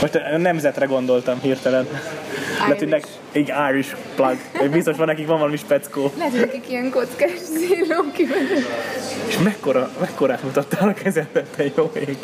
[0.00, 1.86] Most a nemzetre gondoltam hirtelen.
[2.60, 4.36] Lehet, hogy nek, így Irish plug.
[4.70, 6.12] Biztos van nekik van valami speckó.
[6.16, 7.30] Lehet, hogy nekik ilyen kockás
[8.12, 8.64] kivezetnek.
[9.28, 12.16] És mekkora, mekkorát mutattál a kezedbe, te jó ég.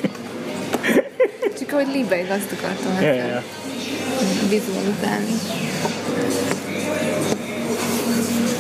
[1.59, 3.43] Csak ahogy Libeig azt akartam Ja, ja, ja,
[4.49, 5.35] vizualizálni.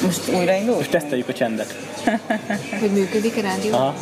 [0.04, 0.74] Most újraindul?
[0.74, 1.74] Most teszteljük a csendet.
[2.80, 3.72] Hogy működik a rádió.
[3.72, 3.94] Aha.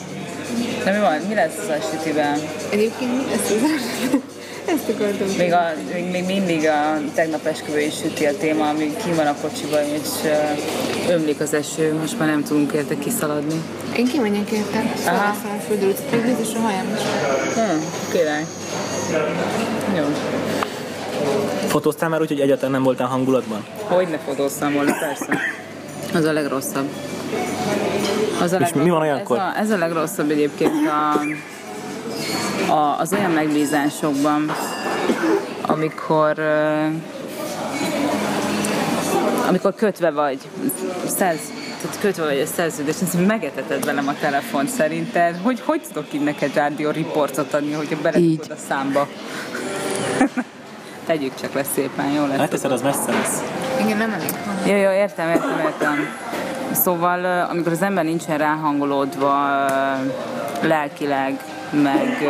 [0.85, 1.21] De mi van?
[1.29, 2.39] Mi lesz az a sütivel?
[2.71, 4.21] Egyébként mi lesz az
[4.67, 5.27] Ezt akartam.
[5.39, 9.35] Még, a, még, még mindig a tegnap esküvői süti a téma, ami ki van a
[9.41, 13.63] kocsiba, és uh, ömlik az eső, most már nem tudunk érte kiszaladni.
[13.97, 17.03] Én kimegyek érte, felveszem a földrőt, még biztos a hajam is.
[17.55, 18.45] Hm, király.
[19.97, 20.05] Jó.
[21.77, 23.65] Fotóztál már úgy, hogy egyáltalán nem voltál hangulatban?
[23.83, 25.39] Hogy ne fotóztam volna, persze.
[26.15, 26.89] Az a legrosszabb.
[28.43, 29.37] Az a És mi van olyankor?
[29.37, 31.21] Ez a, ez a legrosszabb egyébként a,
[32.73, 34.53] a, az olyan megbízásokban,
[35.63, 36.39] amikor
[39.49, 40.39] amikor kötve vagy,
[41.07, 41.39] száz,
[41.83, 46.25] tehát kötve vagy a szerződés, ez megeteted velem a telefon szerinted, hogy hogy tudok így
[46.25, 49.09] neked rádió riportot adni, hogyha beledugod a számba?
[51.07, 52.39] Tegyük csak le szépen, jó lesz.
[52.39, 53.43] Leteszed, az messze lesz.
[53.85, 54.67] Igen, nem elég hang.
[54.67, 56.09] Jó, jó, értem, értem, értem.
[56.73, 59.35] Szóval, amikor az ember nincsen ráhangolódva
[60.63, 61.41] lelkileg,
[61.71, 62.29] meg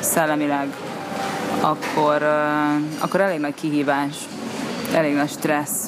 [0.00, 0.68] szellemileg,
[1.60, 2.22] akkor,
[2.98, 4.14] akkor elég nagy kihívás,
[4.94, 5.86] elég nagy stressz.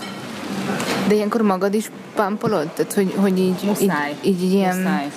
[1.09, 2.69] De ilyenkor magad is pampolod?
[2.69, 4.17] Tehát, hogy, hogy így, Muszáj.
[4.23, 5.11] így, így ilyen Muszáj.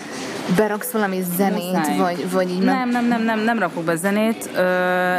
[0.58, 1.98] Beraksz valami zenét, Muszáj.
[1.98, 2.60] vagy, vagy így.
[2.62, 4.50] Nem, nem, nem, nem, nem rakok be zenét.
[4.56, 4.60] Ö,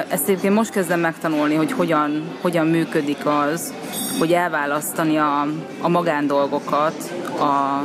[0.09, 3.73] Ezt egyébként most kezdem megtanulni, hogy hogyan, hogyan működik az,
[4.19, 5.47] hogy elválasztani a,
[5.81, 7.83] a magándolgokat a,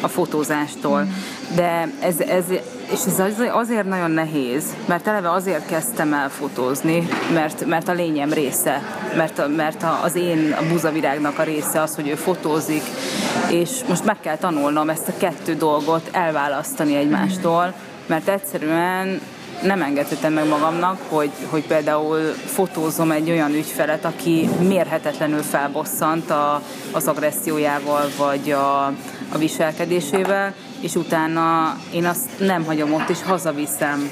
[0.00, 1.06] a fotózástól.
[1.54, 2.44] De ez, ez,
[2.92, 7.92] és ez az- azért nagyon nehéz, mert eleve azért kezdtem el fotózni, mert, mert a
[7.92, 8.82] lényem része,
[9.16, 12.82] mert, mert az én a buzavirágnak a része az, hogy ő fotózik,
[13.52, 17.74] és most meg kell tanulnom ezt a kettő dolgot elválasztani egymástól,
[18.06, 19.20] mert egyszerűen
[19.62, 26.62] nem engedhetem meg magamnak, hogy, hogy például fotózom egy olyan ügyfelet, aki mérhetetlenül felbosszant a,
[26.92, 28.86] az agressziójával, vagy a,
[29.28, 34.10] a viselkedésével, és utána én azt nem hagyom ott, és hazaviszem.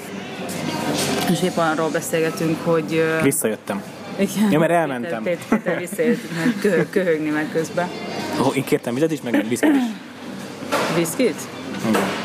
[1.30, 3.05] És épp arról beszélgetünk, hogy...
[3.22, 3.82] Visszajöttem.
[4.18, 5.22] igen, Ja, mert elmentem.
[5.22, 6.20] Péter, Péter visszajött,
[6.91, 7.88] köhögni meg közben.
[8.43, 9.82] Oh, én kértem vizet is, meg egy viszkit is.
[10.97, 11.41] Viszkit?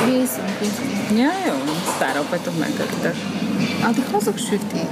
[0.05, 1.17] Viszont, viszont.
[1.17, 3.15] Ja, jó, sztárok vagytok, megtekitek.
[3.83, 4.89] Addig hozok sütét.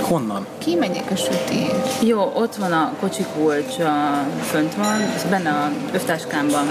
[0.00, 0.46] Honnan?
[0.58, 1.74] Kimegyek a sütét.
[2.02, 6.66] Jó, ott van a kocsi kulcs, a, fönt van, és benne a öftáskámban.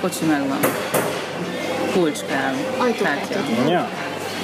[0.00, 0.58] Kocsi megvan.
[1.92, 2.54] Kulcs kell.
[2.78, 3.34] Ajtókártya.
[3.34, 3.70] Kártya.
[3.70, 3.88] Ja.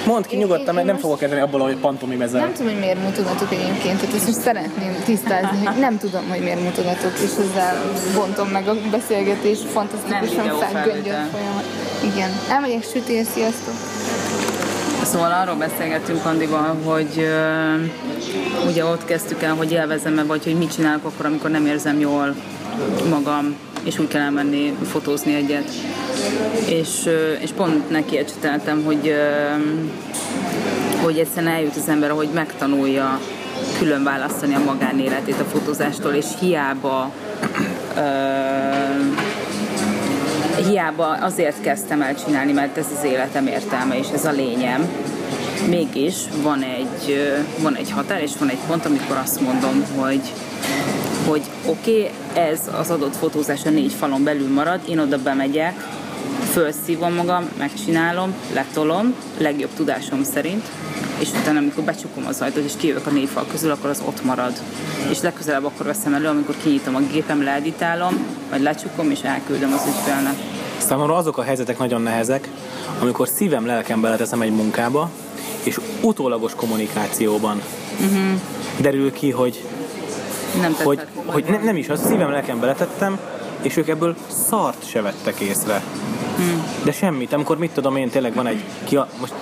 [0.05, 2.39] Mondd ki Én- nyugodtan, mert nem most- fogok kezdeni abból, hogy pantomim ezzel.
[2.41, 6.39] Nem tudom, hogy miért mutogatok egyébként, tehát ezt most szeretném tisztázni, hogy nem tudom, hogy
[6.39, 7.81] miért mutogatok, és ezzel
[8.15, 10.81] bontom meg a beszélgetés fantasztikusan videófelvétel.
[10.83, 11.63] felgöngyöl folyamat.
[12.13, 12.29] Igen.
[12.49, 13.73] Elmegyek sütés, sziasztok!
[15.03, 20.73] Szóval arról beszélgettünk Andival, hogy uh, ugye ott kezdtük el, hogy élvezem-e, vagy hogy mit
[20.73, 22.35] csinálok akkor, amikor nem érzem jól
[23.09, 25.69] magam, és úgy kell elmenni fotózni egyet.
[26.65, 27.09] És,
[27.39, 29.13] és pont neki ecseteltem, hogy,
[31.03, 33.19] hogy egyszerűen eljut az ember, hogy megtanulja
[33.77, 37.11] külön választani a magánéletét a fotózástól, és hiába
[37.95, 38.89] uh,
[40.69, 44.87] hiába azért kezdtem el csinálni, mert ez az életem értelme, és ez a lényem.
[45.67, 50.21] Mégis van egy, ö, van egy határ, és van egy pont, amikor azt mondom, hogy
[51.29, 55.87] hogy oké, okay, ez az adott fotózás a négy falon belül marad, én oda bemegyek,
[56.51, 60.65] felszívom magam, megcsinálom, letolom, legjobb tudásom szerint,
[61.19, 64.23] és utána, amikor becsukom az ajtót, és kijövök a négy fal közül, akkor az ott
[64.23, 64.53] marad.
[65.09, 69.83] És legközelebb akkor veszem elő, amikor kinyitom a gépem, leeditálom, vagy lecsukom, és elküldöm az
[69.87, 70.35] ügyfélnek.
[70.77, 72.49] Számomra azok a helyzetek nagyon nehezek,
[73.01, 75.09] amikor szívem, lelkem beleteszem egy munkába,
[75.63, 77.61] és utólagos kommunikációban
[77.99, 78.39] uh-huh.
[78.81, 79.63] derül ki, hogy,
[80.61, 81.23] Nem hogy, tetszett.
[81.25, 83.19] hogy ne, nem is, az szívem, lelkem beletettem,
[83.61, 84.15] és ők ebből
[84.47, 85.81] szart se vettek észre.
[86.35, 86.63] Hmm.
[86.83, 89.33] De semmit, amikor mit tudom én, tényleg van egy, ki a, most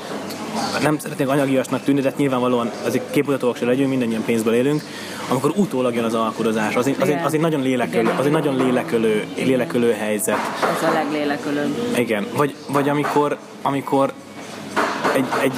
[0.81, 4.81] nem szeretnék anyagiasnak tűnni, de hát nyilvánvalóan azért képmutatóak se legyünk, mindannyian pénzből élünk,
[5.29, 8.31] amikor utólag jön az alkudozás, az egy, az egy, az egy nagyon lélekölő, az egy
[8.31, 10.37] nagyon lélekölő, lélekölő helyzet.
[10.77, 11.75] Ez a leglélekölőbb.
[11.97, 14.13] Igen, vagy, vagy amikor, amikor
[15.15, 15.53] egy, egy,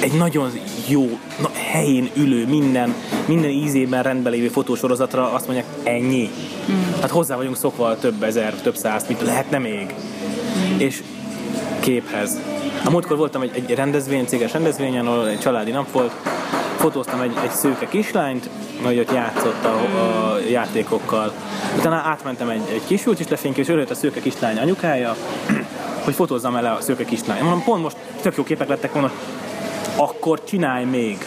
[0.00, 0.50] egy nagyon
[0.88, 2.94] jó, na, helyén ülő, minden,
[3.26, 6.30] minden ízében rendben lévő fotósorozatra azt mondják, ennyi.
[6.70, 7.00] Mm.
[7.00, 9.94] Hát hozzá vagyunk szokva több ezer, több száz, mit lehetne még.
[10.74, 10.78] Mm.
[10.78, 11.02] És
[11.80, 12.38] képhez.
[12.84, 16.12] A múltkor voltam egy, egy rendezvény, céges rendezvényen, ahol egy családi nap volt,
[16.76, 18.48] fotóztam egy, egy szőke kislányt,
[18.82, 21.32] hogy ott játszott a, a játékokkal.
[21.78, 25.16] Utána átmentem egy, egy kisült, és lefényképező, és örült a szőke kislány anyukája,
[26.04, 27.42] hogy fotózzam el a szőke kislány.
[27.42, 29.10] Mondom, pont most tök jó képek lettek volna,
[29.96, 31.18] akkor csinálj még.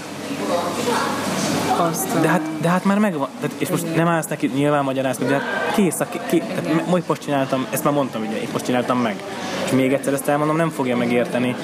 [1.77, 5.25] Azt, De hát, de hát már megvan, tehát, és most nem állsz neki nyilván magyarázni,
[5.25, 8.65] de hát kész, a, ké, tehát most most csináltam, ezt már mondtam, ugye, épp most
[8.65, 9.23] csináltam meg.
[9.65, 11.55] És még egyszer ezt elmondom, nem fogja megérteni,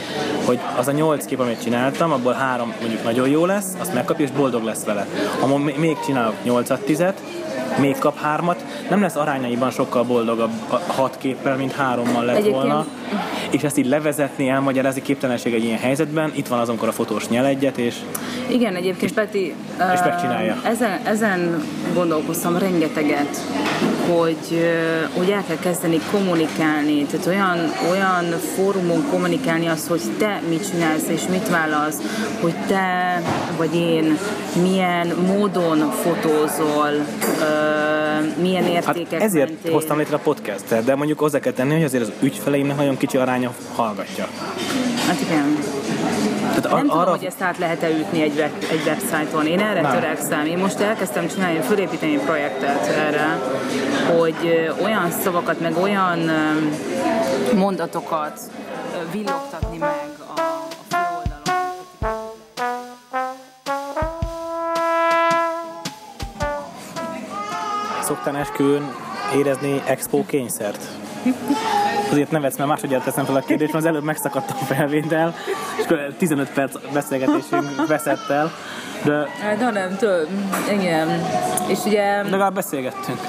[0.45, 4.25] hogy az a nyolc kép, amit csináltam, abból három mondjuk nagyon jó lesz, azt megkapja,
[4.25, 5.07] és boldog lesz vele.
[5.39, 7.21] Ha még csinálok nyolcat, tizet,
[7.79, 12.63] még kap hármat, nem lesz arányaiban sokkal boldogabb a hat képpel, mint hárommal lett Egyébként-
[12.63, 12.85] volna.
[13.49, 17.27] És ezt így levezetni, elmagyarázni képtelenség egy ilyen helyzetben, itt van az, amikor a fotós
[17.27, 17.95] nyel egyet, és
[18.47, 19.53] Igen, egyébként Peti,
[19.93, 20.61] És megcsinálja.
[20.85, 21.63] Ezen, ezen
[21.93, 23.37] gondolkoztam rengeteget,
[24.09, 24.69] hogy,
[25.17, 27.57] hogy el kell kezdeni kommunikálni, tehát olyan,
[27.91, 31.97] olyan fórumon kommunikálni azt, hogy te mit csinálsz és mit válasz,
[32.41, 33.21] hogy te
[33.57, 34.17] vagy én
[34.61, 36.89] milyen módon fotózol,
[38.41, 39.71] milyen értékek hát ezért mentén.
[39.71, 43.17] hoztam létre a podcastet, de mondjuk hozzá kell tenni, hogy azért az ügyfeleimnek nagyon kicsi
[43.17, 44.27] aránya hallgatja.
[45.07, 45.57] Hát igen.
[46.39, 49.45] Tehát Nem ar- tudom, arra, hogy ezt át lehet-e ütni egy, web, egy websájton.
[49.45, 49.91] Én erre Nem.
[49.91, 50.45] törekszem.
[50.45, 53.39] Én most elkezdtem csinálni, fölépíteni projektet erre,
[54.17, 56.31] hogy olyan szavakat, meg olyan
[57.55, 58.39] mondatokat
[59.11, 60.15] villogtatni meg
[68.05, 68.95] szoktál esküvőn
[69.35, 70.83] érezni expo kényszert?
[72.15, 75.35] Azért nevetsz, mert másodjára teszem fel a kérdést, mert az előbb megszakadt a felvétel,
[75.77, 78.51] és akkor 15 perc beszélgetésünk veszett el,
[79.03, 80.27] de Hát, nem több.
[80.71, 81.25] Igen.
[81.67, 83.19] És ugye, legalább beszélgettünk.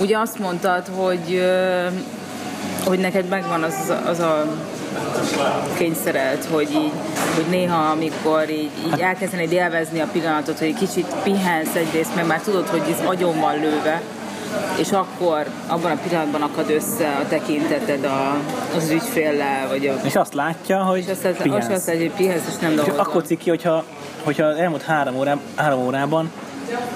[0.00, 1.42] ugye azt mondtad, hogy,
[2.84, 4.44] hogy neked megvan az, az a
[5.76, 6.92] kényszered, hogy így,
[7.34, 12.26] hogy néha, amikor így, így elkezdenéd élvezni a pillanatot, hogy egy kicsit pihensz egyrészt, mert
[12.26, 14.00] már tudod, hogy ez agyon van lőve,
[14.78, 18.36] és akkor abban a pillanatban akad össze a tekinteted a,
[18.76, 21.68] az ügyféllel, vagy a És azt látja, hogy és azt, azt, azt, pihensz.
[21.68, 23.00] azt hogy pihensz, és nem És dolgozol.
[23.00, 23.84] akkor cikki, hogyha,
[24.22, 26.30] hogyha az elmúlt három, órá, három órában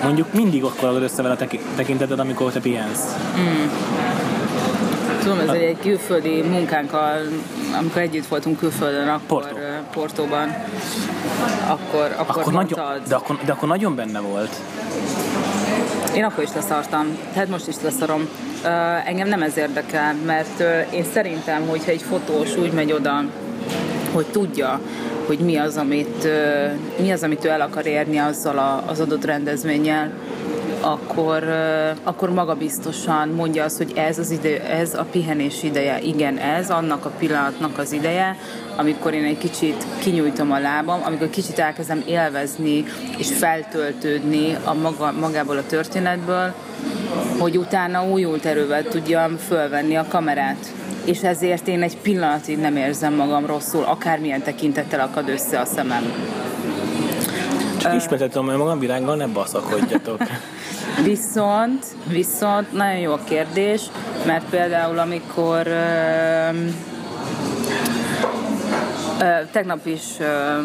[0.02, 3.00] mondjuk mindig akkor agad össze vele a teki- tekinteted, amikor te pihensz.
[5.22, 7.16] Tudom, ez egy, egy külföldi munkánkkal,
[7.78, 9.56] amikor együtt voltunk külföldön, akkor Porto.
[9.56, 10.54] ö, Portóban,
[11.66, 14.56] akkor, akkor, Akkor mondtad, nagyon, de, akkor, de akkor nagyon benne volt.
[16.14, 18.28] Én akkor is leszartam, tehát most is leszarom.
[18.64, 18.68] Ö,
[19.06, 23.24] engem nem ez érdekel, mert ö, én szerintem, hogyha egy fotós úgy megy oda,
[24.12, 24.80] hogy tudja,
[25.26, 26.66] hogy mi az, amit, ö,
[27.00, 30.12] mi az, amit ő el akar érni azzal a, az adott rendezvényel,
[30.80, 31.44] akkor,
[32.02, 37.04] akkor magabiztosan mondja azt, hogy ez, az ide, ez a pihenés ideje, igen, ez annak
[37.04, 38.36] a pillanatnak az ideje,
[38.76, 42.84] amikor én egy kicsit kinyújtom a lábam, amikor kicsit elkezdem élvezni
[43.18, 46.54] és feltöltődni a maga, magából a történetből,
[47.38, 50.72] hogy utána újult erővel tudjam fölvenni a kamerát.
[51.04, 56.12] És ezért én egy pillanatig nem érzem magam rosszul, akármilyen tekintettel akad össze a szemem.
[57.80, 60.20] Csak ismertetem magam világgal, ne baszakodjatok.
[61.04, 63.82] Viszont, viszont nagyon jó a kérdés,
[64.26, 66.48] mert például amikor ö,
[69.20, 70.60] ö, tegnap is ö,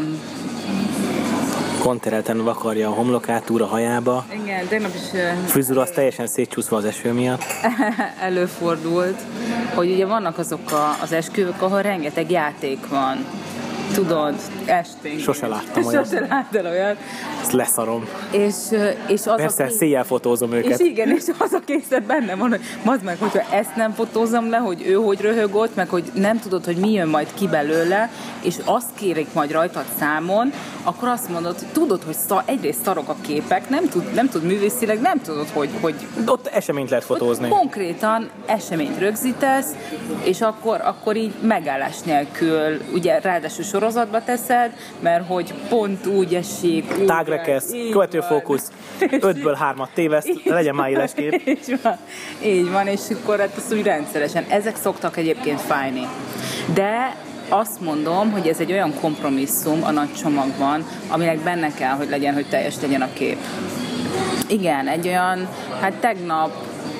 [1.79, 4.25] Konterelten vakarja a homlokát túl a hajába.
[4.43, 7.43] igen, tegnap is Frizura az teljesen szétcsúszva az eső miatt.
[8.21, 9.21] előfordult,
[9.75, 13.25] hogy ugye vannak azok a, az esküvők, ahol rengeteg játék van.
[13.93, 14.33] Tudod,
[14.65, 15.19] esténk.
[15.19, 16.05] Sose láttam olyat.
[16.05, 16.95] Sose láttál olyat.
[17.41, 18.07] Ezt leszarom.
[18.31, 18.53] És,
[19.07, 20.79] és az Persze, a kész- széjjel fotózom és őket.
[20.79, 24.57] igen, és az a készlet benne van, hogy mazd meg, hogyha ezt nem fotózom le,
[24.57, 28.09] hogy ő hogy röhög ott, meg hogy nem tudod, hogy mi jön majd ki belőle,
[28.41, 30.51] és azt kérik majd rajtad számon,
[30.83, 34.43] akkor azt mondod, hogy tudod, hogy szar, egyrészt szarok a képek, nem tud, nem tud
[34.43, 37.47] művészileg, nem tudod, hogy, hogy Ott eseményt lehet fotózni.
[37.47, 39.67] konkrétan eseményt rögzítesz,
[40.23, 46.97] és akkor, akkor így megállás nélkül, ugye ráadásul sorozatba teszed, mert hogy pont úgy esik.
[46.99, 48.27] Úgy Tágrekesz, követő van.
[48.27, 48.71] fókusz,
[49.29, 51.41] ötből hármat téveszt, legyen már éles kép.
[51.47, 51.97] így van,
[52.43, 54.45] így van, és akkor hát ezt úgy rendszeresen.
[54.49, 56.07] Ezek szoktak egyébként fájni.
[56.73, 57.15] De
[57.49, 62.33] azt mondom, hogy ez egy olyan kompromisszum a nagy csomagban, aminek benne kell, hogy legyen,
[62.33, 63.37] hogy teljes legyen a kép.
[64.47, 65.47] Igen, egy olyan,
[65.81, 66.51] hát tegnap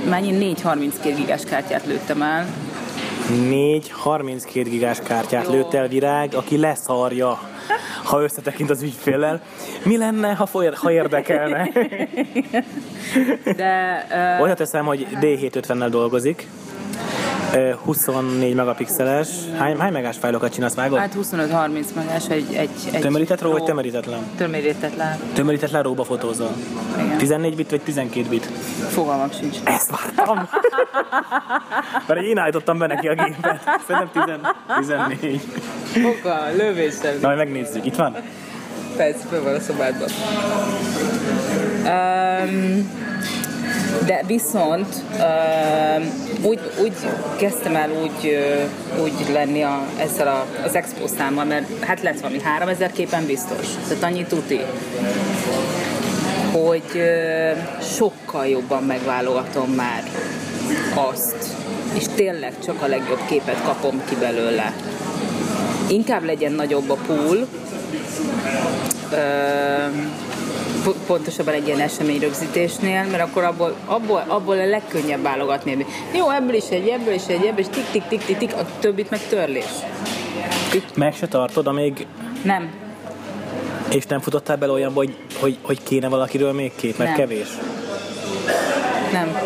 [0.10, 2.65] mennyi 4-32 gigás kártyát lőttem el.
[3.30, 5.52] 4 32 gigás kártyát Jó.
[5.52, 7.40] lőtt el virág, aki leszarja,
[8.04, 9.42] ha összetekint az ügyféllel.
[9.84, 11.70] Mi lenne, ha, foly- ha érdekelne?
[13.56, 14.06] De
[14.38, 16.48] uh, Olyat teszem, hogy D750-nel dolgozik.
[17.54, 19.28] Ö, 24 megapixeles.
[19.58, 21.00] Hány, hány megás fájlokat csinálsz, vágod?
[21.00, 24.20] hát 25-30 megás egy, egy, egy Tömörített RAW vagy tömörítetlen?
[24.38, 25.18] Tömörítetlen.
[25.34, 26.52] Tömörítetlen RAW-ba fotózol.
[27.00, 27.18] Igen.
[27.18, 28.46] 14 bit vagy 12 bit?
[28.90, 29.58] Fogalmam sincs.
[29.64, 30.50] Ezt vártam!
[32.08, 33.62] Mert én állítottam be neki a gépet.
[33.88, 34.36] Szerintem 10,
[34.78, 35.42] 14.
[35.92, 37.18] Fogal, lövésem.
[37.22, 37.86] Na, majd megnézzük.
[37.86, 38.16] Itt van?
[38.98, 40.10] Persze, föl van a szobádban.
[41.86, 42.90] Um,
[44.06, 46.04] de viszont um,
[46.42, 46.94] úgy, úgy
[47.38, 48.64] kezdtem el úgy, ö,
[49.02, 53.68] úgy lenni a, ezzel a, az expo számmal, mert hát lett valami 3000 képen biztos.
[53.88, 54.60] Tehát annyi tuti
[56.52, 57.52] hogy ö,
[57.96, 60.04] sokkal jobban megválogatom már
[60.94, 61.56] azt,
[61.94, 64.74] és tényleg csak a legjobb képet kapom ki belőle.
[65.88, 67.48] Inkább legyen nagyobb a pool,
[69.10, 70.25] po-
[71.08, 75.86] pontosabban egy ilyen eseményrögzítésnél, mert akkor abból, abból, abból a legkönnyebb válogatni.
[76.14, 78.66] Jó, ebből is egy, ebből is egy, ebből is tik, tik, tik, tik, tik, a
[78.80, 79.66] többit meg törlés.
[80.96, 82.08] Meg se tartod, amíg
[82.44, 82.70] Nem,
[83.90, 87.20] és nem futottál bele olyanba, hogy, hogy, hogy kéne valakiről még kép, mert Nem.
[87.20, 87.48] kevés.
[89.12, 89.38] Nem.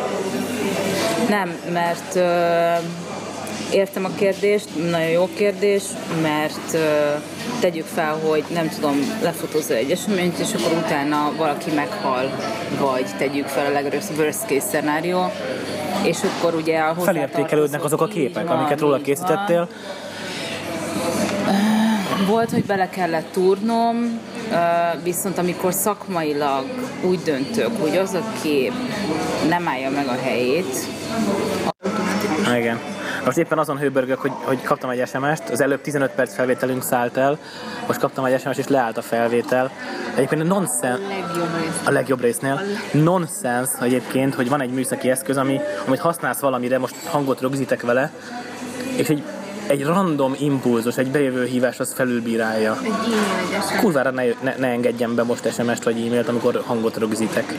[1.29, 2.73] Nem, mert ö,
[3.71, 5.83] értem a kérdést, nagyon jó kérdés,
[6.21, 6.77] mert
[7.59, 12.31] tegyük fel, hogy nem tudom, lefotózol egy eseményt, és akkor utána valaki meghal,
[12.79, 15.31] vagy tegyük fel a legworst worst case szenárió,
[16.03, 19.57] és akkor ugye a Felértékelődnek azok a képek, van, amiket róla készítettél.
[19.57, 19.67] van.
[22.27, 24.19] Volt, hogy bele kellett túrnom,
[25.03, 26.65] viszont amikor szakmailag
[27.01, 28.73] úgy döntök, hogy az a kép
[29.49, 30.87] nem állja meg a helyét,
[32.57, 32.79] Igen.
[33.29, 37.17] Most éppen azon hőbörgök, hogy, hogy kaptam egy SMS-t, az előbb 15 perc felvételünk szállt
[37.17, 37.37] el,
[37.87, 39.71] most kaptam egy SMS-t és leállt a felvétel.
[40.15, 41.81] Egyébként Legjobb rész.
[41.83, 42.61] a legjobb résznél.
[42.91, 48.11] Nonsense egyébként, hogy van egy műszaki eszköz, ami, amit használsz valamire, most hangot rögzítek vele,
[48.95, 49.23] és egy,
[49.67, 52.77] egy random impulzus, egy bejövő hívás az felülbírálja.
[52.83, 53.79] Egy e-mail, egy eset.
[53.79, 57.53] Kurvára ne, ne, ne engedjem be most SMS-t vagy e-mailt, amikor hangot rögzítek.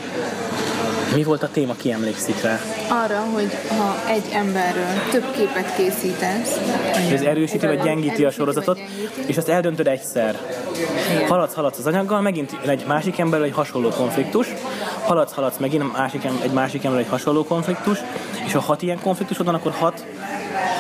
[1.15, 2.61] Mi volt a téma, ki emlékszik rá?
[2.89, 6.61] Arra, hogy ha egy emberről több képet készítesz,
[7.13, 9.23] Ez erősíti vagy gyengíti a sorozatot, gyengíti.
[9.27, 10.39] és azt eldöntöd egyszer.
[11.11, 11.29] Igen.
[11.29, 14.47] Haladsz, haladsz az anyaggal, megint egy másik emberrel egy hasonló konfliktus,
[15.05, 17.99] haladsz, haladsz megint egy másik, egy másik emberrel egy hasonló konfliktus,
[18.47, 20.07] és ha hat ilyen konfliktusod van, akkor hat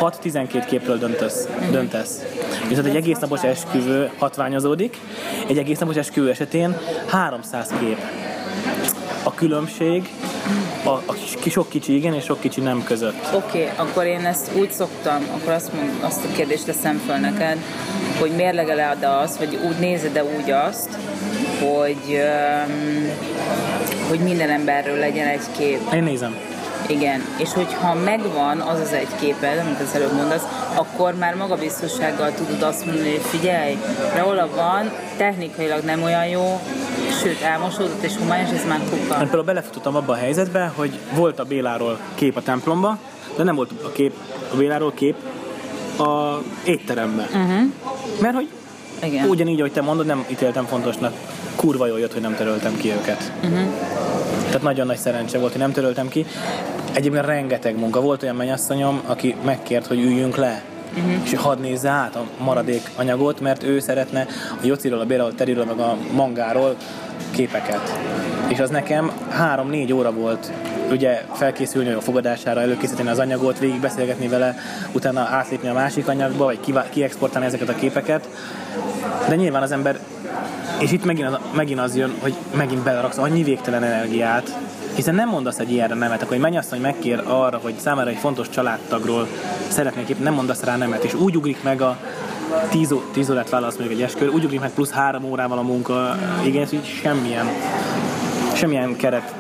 [0.00, 1.48] 6-12 képről döntesz.
[1.70, 2.22] döntesz.
[2.68, 4.96] Viszont egy egész napos esküvő hatványozódik,
[5.48, 6.76] egy egész napos esküvő esetén
[7.06, 7.98] 300 kép.
[9.22, 10.08] A különbség
[10.84, 11.14] a, a
[11.50, 13.28] sok kicsi igen és sok kicsi nem között.
[13.34, 17.16] Oké, okay, akkor én ezt úgy szoktam, akkor azt, mond, azt a kérdést teszem föl
[17.16, 17.58] neked,
[18.18, 20.88] hogy mérlegeled azt, vagy úgy nézed-e úgy azt,
[21.60, 22.18] hogy,
[22.68, 23.10] um,
[24.08, 25.80] hogy minden emberről legyen egy kép.
[25.92, 26.49] Én nézem.
[26.90, 30.42] Igen, és hogyha megvan az az egy képed, amit az előbb mondasz,
[30.74, 33.76] akkor már magabiztossággal tudod azt mondani, hogy figyelj,
[34.16, 36.60] Raola van, technikailag nem olyan jó,
[37.22, 39.16] sőt elmosódott és homályos, ez már kuka.
[39.16, 42.98] például belefutottam abba a helyzetbe, hogy volt a Béláról kép a templomba,
[43.36, 44.12] de nem volt a kép
[44.52, 45.14] a Béláról kép
[45.98, 47.26] a étteremben.
[47.26, 47.72] Uh-huh.
[48.20, 48.48] Mert hogy
[49.02, 49.28] Igen.
[49.28, 51.12] ugyanígy, ahogy te mondod, nem ítéltem fontosnak.
[51.56, 53.32] Kurva jól jött, hogy nem töröltem ki őket.
[53.42, 53.58] Uh-huh.
[54.46, 56.26] Tehát nagyon nagy szerencse volt, hogy nem töröltem ki.
[56.92, 58.00] Egyébként rengeteg munka.
[58.00, 60.62] Volt olyan mennyasszonyom, aki megkért, hogy üljünk le.
[60.94, 61.12] Uh-huh.
[61.24, 64.26] És hadd nézze át a maradék anyagot, mert ő szeretne
[64.62, 66.76] a Jociról, a Béráról, a Teriről, meg a Mangáról
[67.30, 67.98] képeket.
[68.48, 70.52] És az nekem három-négy óra volt
[70.90, 74.56] ugye felkészülni a fogadására, előkészíteni az anyagot, végig beszélgetni vele,
[74.92, 78.28] utána átlépni a másik anyagba, vagy kiexportálni ezeket a képeket.
[79.28, 79.98] De nyilván az ember,
[80.78, 84.56] és itt megint az, megint az jön, hogy megint beleraksz annyi végtelen energiát,
[84.94, 88.48] hiszen nem mondasz egy ilyenre nemet, akkor egy mennyasszony megkér arra, hogy számára egy fontos
[88.48, 89.26] családtagról
[89.68, 91.96] szeretnék épp, nem mondasz rá nemet, és úgy ugrik meg a
[92.68, 95.62] 10, ó- 10 órát válasz mondjuk egy eskör, úgy ugrik meg plusz három órával a
[95.62, 97.46] munka, igen, hogy semmilyen,
[98.54, 99.34] semmilyen keret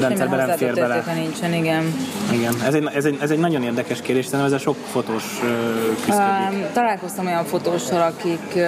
[0.00, 1.04] rendszerben nem fér bele.
[1.14, 1.94] nincsen, igen.
[2.32, 5.24] Igen, ez egy, ez, egy, ez egy nagyon érdekes kérdés, szerintem ezzel sok fotós
[6.04, 6.52] küzdködik.
[6.52, 8.58] Um, találkoztam olyan fotóssal, akik,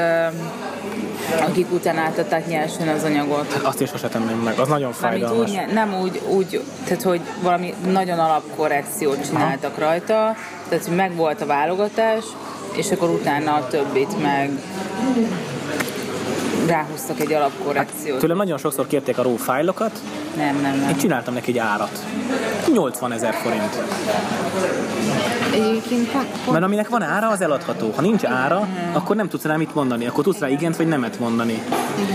[1.48, 3.60] akik utána átadták nyersen az anyagot.
[3.62, 5.50] Azt is sose tenném meg, az nagyon fájdalmas.
[5.50, 10.36] úgy, nem úgy, úgy, tehát hogy valami nagyon alapkorrekciót csináltak rajta,
[10.68, 12.24] tehát hogy meg volt a válogatás,
[12.72, 14.50] és akkor utána a többit meg
[16.66, 18.18] ráhúztak egy alapkorrekciót.
[18.18, 20.00] Tőlem nagyon sokszor kérték a RAW fájlokat,
[20.36, 20.88] Nem, nem, nem.
[20.88, 22.04] én csináltam neki egy árat.
[22.72, 23.82] 80 ezer forint.
[25.52, 26.12] egyébként
[26.50, 27.92] Mert aminek van ára, az eladható.
[27.96, 30.06] Ha nincs ára, akkor nem tudsz rá mit mondani.
[30.06, 31.62] Akkor tudsz rá igent vagy nemet mondani.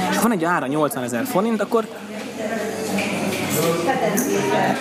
[0.09, 1.85] És ha van egy ára 80 ezer forint, akkor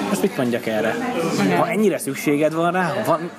[0.08, 0.94] most mit mondjak erre?
[1.58, 3.30] Ha ennyire szükséged van rá, ha, van,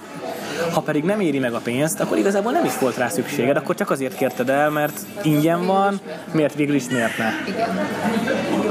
[0.73, 3.75] ha pedig nem éri meg a pénzt, akkor igazából nem is volt rá szükséged, akkor
[3.75, 5.99] csak azért kérted el, mert ingyen van,
[6.31, 7.29] miért végül is miért ne?
[7.47, 7.79] igen.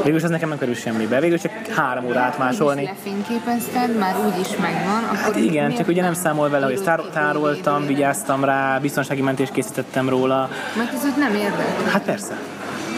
[0.03, 2.83] Végül is ez nekem nem kerül semmibe, végül csak három óra Így átmásolni.
[2.83, 5.05] is lefényképezted, már úgy is megvan.
[5.05, 9.23] Akkor Hát igen, csak ugye nem számol vele, hogy ezt tár- tároltam, vigyáztam rá, biztonsági
[9.23, 10.49] mentést készítettem róla.
[10.77, 11.91] Mert ez nem érdekel.
[11.93, 12.39] Hát persze.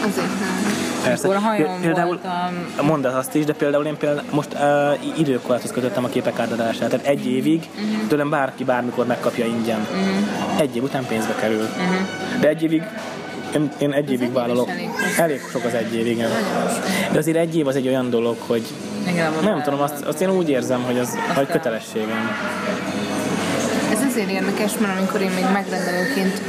[0.05, 0.92] Azért nem.
[1.03, 1.27] Persze.
[1.27, 2.85] Akkor a hajón Pé- például, voltam.
[2.85, 6.89] mondd azt is, de például én például most uh, időkorláthoz kötöttem a képek átadását.
[6.89, 8.07] Tehát egy évig uh-huh.
[8.07, 9.79] tőlem bárki bármikor megkapja ingyen.
[9.79, 10.61] Uh-huh.
[10.61, 11.61] Egy év után pénzbe kerül.
[11.61, 12.39] Uh-huh.
[12.39, 12.83] De egy évig
[13.55, 14.69] én, én egy évig év vállalok.
[15.17, 16.29] elég sok az egy év, igen.
[17.11, 18.63] De azért egy év az egy olyan dolog, hogy
[19.07, 22.29] Igen, nem tudom, azt, azt én úgy érzem, hogy az vagy kötelességem.
[24.13, 26.41] Azért érdekes, mert amikor én még megrendelőként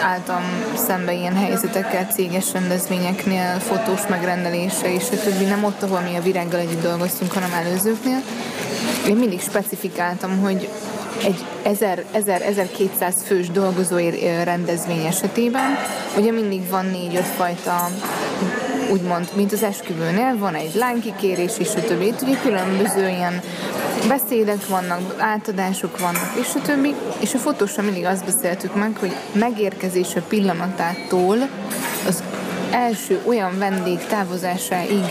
[0.00, 0.42] álltam
[0.86, 6.22] szembe ilyen helyzetekkel, céges rendezvényeknél, fotós megrendelése és a többi, nem ott, ahol mi a
[6.22, 8.22] virággal együtt dolgoztunk, hanem előzőknél,
[9.08, 10.68] én mindig specifikáltam, hogy
[11.24, 14.10] egy 1000-1200 fős dolgozói
[14.44, 15.78] rendezvény esetében,
[16.16, 17.90] ugye mindig van négy-öt fajta
[18.92, 22.14] úgymond, mint az esküvőnél, van egy lánykikérés és a többi.
[22.22, 23.40] Ugye különböző ilyen
[24.08, 26.94] beszédek vannak, átadások vannak, és a többi.
[27.20, 31.36] És a fotósra mindig azt beszéltük meg, hogy megérkezése pillanatától
[32.06, 32.22] az
[32.70, 35.04] első olyan vendég távozásáig,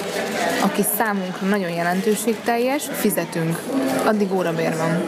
[0.63, 3.61] aki számunkra nagyon jelentőségteljes, fizetünk.
[4.05, 5.03] Addig órabér van.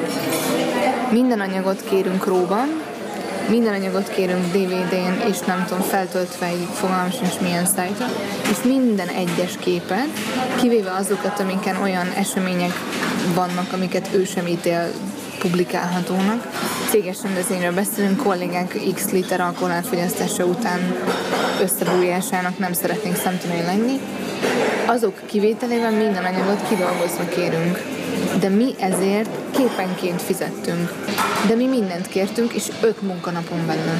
[1.11, 2.81] Minden anyagot kérünk róban,
[3.49, 8.05] minden anyagot kérünk DVD-n, és nem tudom, feltöltve egy fogalmas és milyen szájtra,
[8.51, 10.09] és minden egyes képet,
[10.55, 12.73] kivéve azokat, amiken olyan események
[13.35, 14.91] vannak, amiket ő sem ítél
[15.39, 16.47] publikálhatónak.
[16.89, 20.95] Céges rendezvényről beszélünk, kollégák x liter alkohol elfogyasztása után
[21.61, 23.99] összebújásának nem szeretnénk szemtelen lenni.
[24.85, 27.96] Azok kivételével minden anyagot kidolgozva kérünk.
[28.39, 30.93] De mi ezért képenként fizettünk.
[31.47, 33.97] De mi mindent kértünk, és öt munkanapon belül.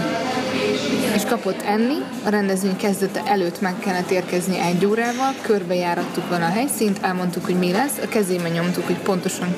[1.27, 6.99] Kapott enni, a rendezvény kezdete előtt meg kellett érkezni egy órával, körbejárattuk vele a helyszínt,
[7.01, 9.55] elmondtuk, hogy mi lesz, a kezébe nyomtuk, hogy pontosan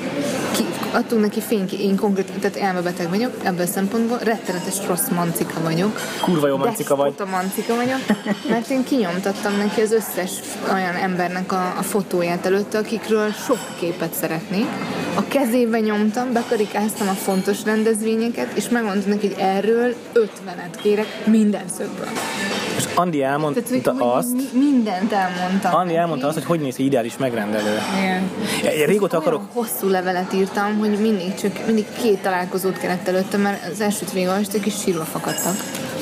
[0.52, 5.60] ki, adtunk neki fényki, én konkrét, tehát elmebeteg vagyok, ebből a szempontból rettenetes rossz mancika
[5.62, 6.00] vagyok.
[6.22, 7.14] Kurva jó mancika vagy.
[7.18, 8.00] a mancika vagyok,
[8.48, 10.30] mert én kinyomtattam neki az összes
[10.72, 14.66] olyan embernek a, a fotóját előtte, akikről sok képet szeretnék.
[15.14, 21.59] A kezébe nyomtam, bekarikáztam a fontos rendezvényeket, és megmondtam neki, hogy erről ötvenet kérek minden
[21.68, 22.08] szögből.
[22.76, 25.74] És Andi elmondta Tehát, hogy, azt, mindent elmondtam.
[25.74, 27.78] Andi elmondta azt, hogy hogy néz egy ideális megrendelő.
[27.98, 28.30] Igen.
[28.74, 29.42] Én régóta akarok...
[29.52, 34.66] hosszú levelet írtam, hogy mindig csak mindig két találkozót kellett előtte, mert az elsőt végigolvastak
[34.66, 35.54] és sírva fakadtak.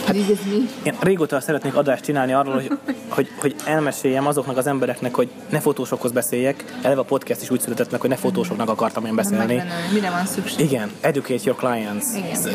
[0.06, 0.68] Hát, ez mi?
[0.82, 2.70] Én régóta szeretnék adást csinálni arról, hogy,
[3.18, 6.64] hogy, hogy elmeséljem azoknak az embereknek, hogy ne fotósokhoz beszéljek.
[6.82, 9.62] Eleve a podcast is úgy született meg, hogy ne fotósoknak akartam én beszélni.
[9.92, 10.60] Mire van szükség?
[10.60, 12.04] Igen, educate your clients.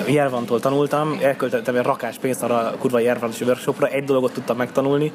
[0.08, 5.12] Jervantól tanultam, elköltöttem egy rakás pénzt arra a kurva Jervant workshopra, egy dolgot tudtam megtanulni,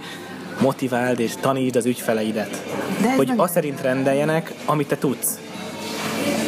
[0.60, 2.62] motiváld és tanítsd az ügyfeleidet.
[3.16, 5.38] hogy azt szerint rendeljenek, amit te tudsz.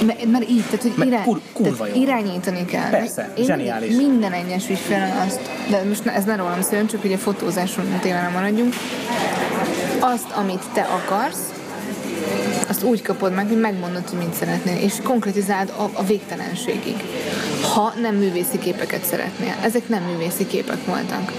[0.06, 2.90] Mert, mert így, tehát, hogy irány, kur, kurva tehát irányítani kell.
[2.90, 3.96] Persze, Én zseniális.
[3.96, 5.40] Minden egyes ügyfélen azt,
[5.70, 8.74] de most ez ne rólam szóljon, csak ugye fotózáson témára maradjunk,
[10.00, 11.52] azt, amit te akarsz,
[12.68, 16.96] azt úgy kapod meg, hogy megmondod, hogy mit szeretnél, és konkretizáld a, a végtelenségig.
[17.74, 19.54] Ha nem művészi képeket szeretnél.
[19.62, 21.32] Ezek nem művészi képek voltak.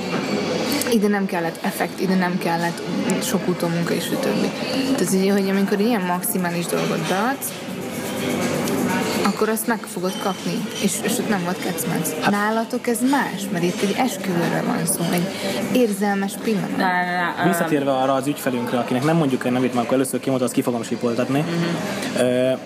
[0.91, 2.81] Ide nem kellett effekt, ide nem kellett
[3.23, 4.47] sok utómunka és a többi.
[4.95, 7.51] Tehát ugye, hogy amikor ilyen maximális dolgot beadsz,
[9.41, 10.51] akkor azt meg fogod kapni,
[10.83, 12.09] és, és ott nem volt kecmenc.
[12.19, 15.27] Hát, Nálatok ez más, mert itt egy esküvőre van szó, egy
[15.73, 16.77] érzelmes pillanat.
[16.77, 20.19] Na, na, na, Visszatérve arra az ügyfelünkre, akinek nem mondjuk el nevét, mert akkor először
[20.19, 21.39] kimondta, azt ki fogom sipoltatni.
[21.39, 22.59] Uh-huh.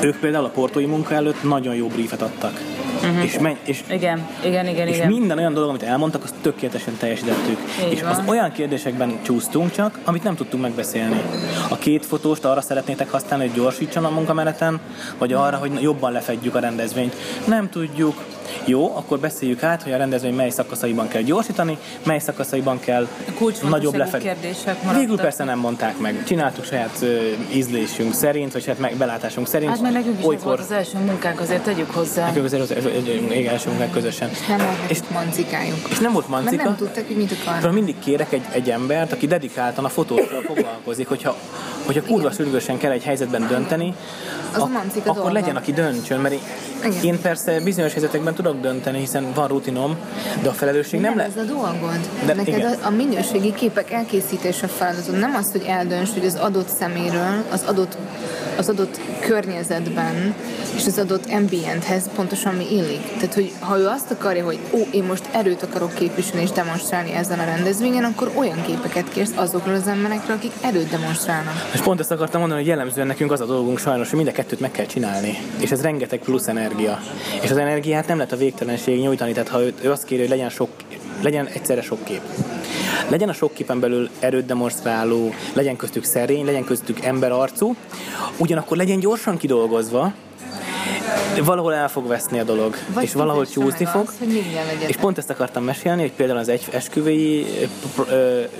[0.00, 2.77] ők például a portói munka előtt nagyon jó briefet adtak
[3.08, 3.24] Uh-huh.
[3.24, 5.08] És, menj, és, igen, igen, igen, és igen.
[5.08, 7.58] minden olyan dolog, amit elmondtak, azt tökéletesen teljesítettük.
[7.84, 8.10] Így és van.
[8.10, 11.20] az olyan kérdésekben csúsztunk csak, amit nem tudtunk megbeszélni.
[11.68, 14.80] A két fotóst arra szeretnétek használni, hogy gyorsítson a munkameneten,
[15.18, 17.14] vagy arra, hogy jobban lefedjük a rendezvényt.
[17.46, 18.24] Nem tudjuk,
[18.64, 23.08] jó, akkor beszéljük át, hogy a rendezvény mely szakaszaiban kell gyorsítani, mely szakaszaiban kell
[23.68, 24.30] nagyobb lefedni.
[24.94, 26.24] Végül persze nem mondták meg.
[26.24, 29.70] Csináltuk saját uh, ízlésünk szerint, vagy saját belátásunk szerint.
[29.70, 30.44] Hát mert nekünk is Olykor...
[30.44, 32.26] volt az első munkánk, azért tegyük hozzá.
[32.26, 32.52] Nekünk az,
[33.46, 34.28] első munkánk közösen.
[34.30, 35.88] És nem volt és, mancikájuk.
[35.90, 36.54] És nem volt mancika.
[36.56, 37.72] Mert nem tudták, hogy mit akarnak.
[37.72, 41.36] mindig kérek egy, egy embert, aki dedikáltan a fotókkal foglalkozik, hogyha,
[41.86, 43.94] hogyha kurva sürgősen kell egy helyzetben dönteni,
[44.52, 45.32] az a, a akkor dolga.
[45.32, 46.40] legyen, aki döntsön, mert én,
[47.02, 49.96] én persze bizonyos helyzetekben tudok dönteni, hiszen van rutinom,
[50.42, 51.36] de a felelősség nem, nem lesz.
[51.36, 52.00] ez a dolgod.
[52.26, 52.72] De, Neked igen.
[52.82, 55.18] A, a minőségi képek elkészítése feladatod.
[55.18, 57.96] Nem az, hogy eldönts, hogy az adott szeméről, az adott,
[58.58, 60.34] az adott környezetben
[60.78, 63.00] és az adott ambienthez pontosan mi illik.
[63.14, 67.12] Tehát, hogy ha ő azt akarja, hogy ó, én most erőt akarok képviselni és demonstrálni
[67.12, 71.70] ezen a rendezvényen, akkor olyan képeket kérsz azokról az emberekről, akik erőt demonstrálnak.
[71.72, 74.32] És pont ezt akartam mondani, hogy jellemzően nekünk az a dolgunk sajnos, hogy mind a
[74.32, 75.38] kettőt meg kell csinálni.
[75.60, 76.98] És ez rengeteg plusz energia.
[77.42, 80.30] És az energiát nem lehet a végtelenség nyújtani, tehát ha ő, ő azt kéri, hogy
[80.30, 80.70] legyen sok
[81.22, 82.20] legyen egyszerre sok kép.
[83.08, 87.76] Legyen a sok képen belül erőt demonstráló, legyen köztük szerény, legyen köztük emberarcú,
[88.36, 90.12] ugyanakkor legyen gyorsan kidolgozva,
[91.44, 94.10] valahol el fog veszni a dolog, Vagy és valahol csúszni fog.
[94.18, 94.86] hogy.
[94.86, 97.46] És pont ezt akartam mesélni, hogy például az egy esküvői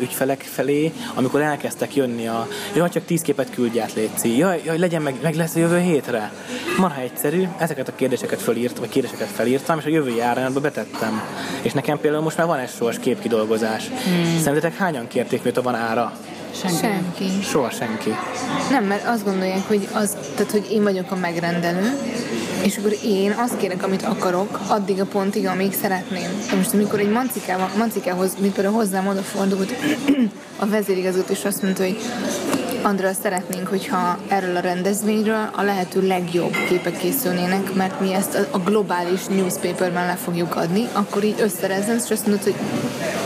[0.00, 4.78] ügyfelek felé, amikor elkezdtek jönni a jaj, csak tíz képet küldj át, Léci, jaj, jaj,
[4.78, 6.32] legyen meg, meg lesz a jövő hétre.
[6.78, 11.22] Marha egyszerű, ezeket a kérdéseket felírt, vagy kérdéseket felírtam, és a jövő járányatba betettem.
[11.62, 13.88] És nekem például most már van soros képkidolgozás.
[13.88, 14.38] Hmm.
[14.42, 16.12] Szerintetek hányan kérték, mióta van ára?
[16.54, 17.42] Senki.
[17.42, 18.14] Soha senki.
[18.70, 21.98] Nem, mert azt gondolják, hogy, az, tehát, hogy én vagyok a megrendelő,
[22.62, 26.28] és akkor én azt kérek, amit akarok, addig a pontig, amíg szeretném.
[26.50, 29.72] De most amikor egy mancikával, mancikához, mint például hozzám odafordult
[30.56, 31.98] a vezérigazgató, és azt mondta, hogy
[32.82, 38.58] Andra, szeretnénk, hogyha erről a rendezvényről a lehető legjobb képek készülnének, mert mi ezt a,
[38.58, 42.54] globális newspaperben le fogjuk adni, akkor így összerezem, és azt mondod, hogy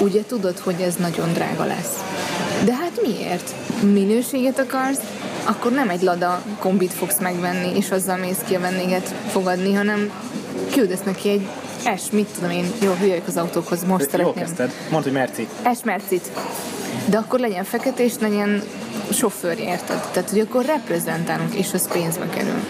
[0.01, 1.97] ugye tudod, hogy ez nagyon drága lesz.
[2.65, 3.55] De hát miért?
[3.93, 5.01] Minőséget akarsz,
[5.45, 10.11] akkor nem egy lada kombit fogsz megvenni, és azzal mész ki a vendéget fogadni, hanem
[10.73, 11.49] küldesz neki egy
[11.85, 14.35] es, mit tudom én, jó, hülye vagyok az autókhoz, most Jó szeretném.
[14.35, 14.71] kezdted.
[14.91, 15.49] Mondd, hogy Merci.
[15.63, 16.31] Es mercit.
[17.09, 18.63] De akkor legyen fekete, és legyen
[19.13, 20.01] sofőr, érted?
[20.13, 22.61] Tehát, hogy akkor reprezentálunk, és az pénzbe kerül.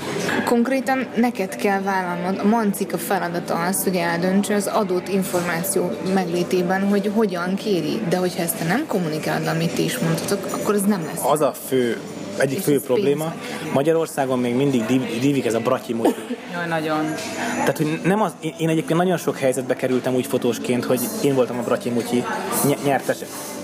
[0.44, 7.10] Konkrétan neked kell vállalnod, a mancika feladata az, hogy eldöntse az adott információ meglétében, hogy
[7.14, 8.00] hogyan kéri.
[8.08, 11.24] De hogyha ezt te nem kommunikálod, amit ti is mondtatok, akkor ez nem lesz.
[11.30, 11.96] Az a fő,
[12.36, 13.34] egyik fő probléma,
[13.72, 14.84] Magyarországon még mindig
[15.20, 16.14] divik ez a bratyi muti.
[16.52, 17.14] Jaj, nagyon.
[17.58, 21.34] Tehát, hogy nem az, én- én egyébként nagyon sok helyzetbe kerültem úgy fotósként, hogy én
[21.34, 22.24] voltam a Bratyi Mutyi
[22.64, 23.16] ny- nyertes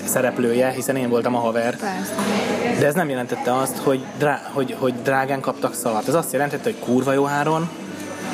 [0.04, 1.76] szereplője, hiszen én voltam a haver.
[1.76, 2.14] Persze.
[2.80, 6.08] De ez nem jelentette azt, hogy, drá, hogy, hogy drágán kaptak szart.
[6.08, 7.68] Ez azt jelentette, hogy kurva jó áron,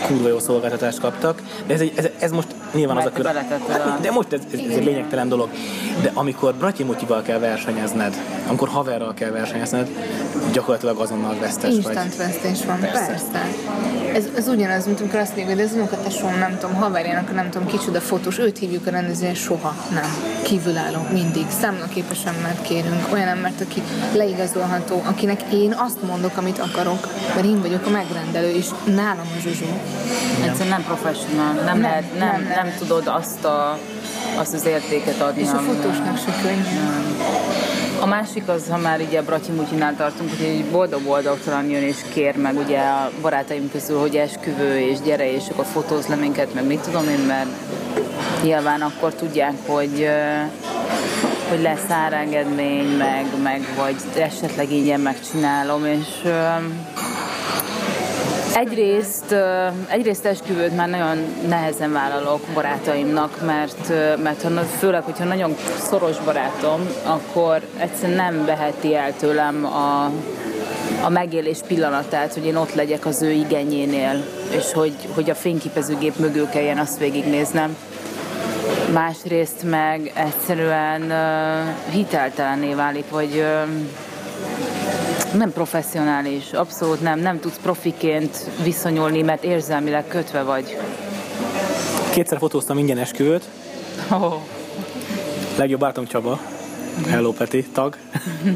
[0.07, 4.01] kurva jó szolgáltatást kaptak, de ez, egy, ez, ez most nyilván az a Mert kör...
[4.01, 5.49] De most ez, ez, ez egy lényegtelen dolog.
[6.03, 8.15] De amikor Bratyi Mutyival kell versenyezned,
[8.49, 9.89] amikor haverral kell versenyezned,
[10.53, 11.75] gyakorlatilag azonnal vesztes vagy.
[11.75, 13.07] Instant vesztés van, Persze.
[13.07, 13.47] persze.
[14.15, 17.67] Ez, ez ugyanaz, mint amikor azt mondjuk, hogy az unokatesóm, nem tudom, haverjának, nem tudom,
[17.67, 20.11] kicsoda fotós, őt hívjuk a rendezvényen, soha nem.
[20.43, 21.47] Kívülálló, mindig.
[21.61, 23.83] Számlaképes embert kérünk, olyan embert, aki
[24.15, 29.41] leigazolható, akinek én azt mondok, amit akarok, mert én vagyok a megrendelő, és nálam a
[29.41, 29.65] zsuzsú.
[30.45, 33.79] Egyszerűen nem professional, nem, nem, lehet, nem, nem nem, nem tudod azt, a,
[34.37, 35.43] azt az értéket adni.
[35.43, 36.79] És a fotósnak se könnyű.
[38.01, 41.97] A másik az, ha már így a Bratyi Mutyinál tartunk, hogy egy boldog-boldogtalan jön és
[42.13, 46.55] kér meg ugye a barátaim közül, hogy esküvő és gyere, és akkor fotóz le minket,
[46.55, 47.49] meg mit tudom én, mert
[48.43, 50.09] nyilván akkor tudják, hogy
[51.49, 56.31] hogy lesz árengedmény, meg, meg vagy esetleg ingyen megcsinálom, és
[58.55, 59.35] Egyrészt,
[59.89, 63.89] egyrészt esküvőt már nagyon nehezen vállalok barátaimnak, mert,
[64.23, 64.49] mert ha,
[64.79, 70.11] főleg, hogyha nagyon szoros barátom, akkor egyszerűen nem veheti el tőlem a,
[71.05, 76.17] a megélés pillanatát, hogy én ott legyek az ő igényénél, és hogy, hogy a fényképezőgép
[76.19, 77.77] mögül kelljen azt végignéznem.
[78.93, 83.63] Másrészt meg egyszerűen uh, hiteltelené válik, vagy ö,
[85.35, 90.79] nem professzionális, abszolút nem, nem tudsz profiként viszonyulni, mert érzelmileg kötve vagy.
[92.11, 93.45] Kétszer fotóztam ingyen esküvőt,
[94.11, 94.35] Oh.
[95.57, 96.41] legjobb barátom Csaba,
[97.09, 97.97] Hello Peti, tag,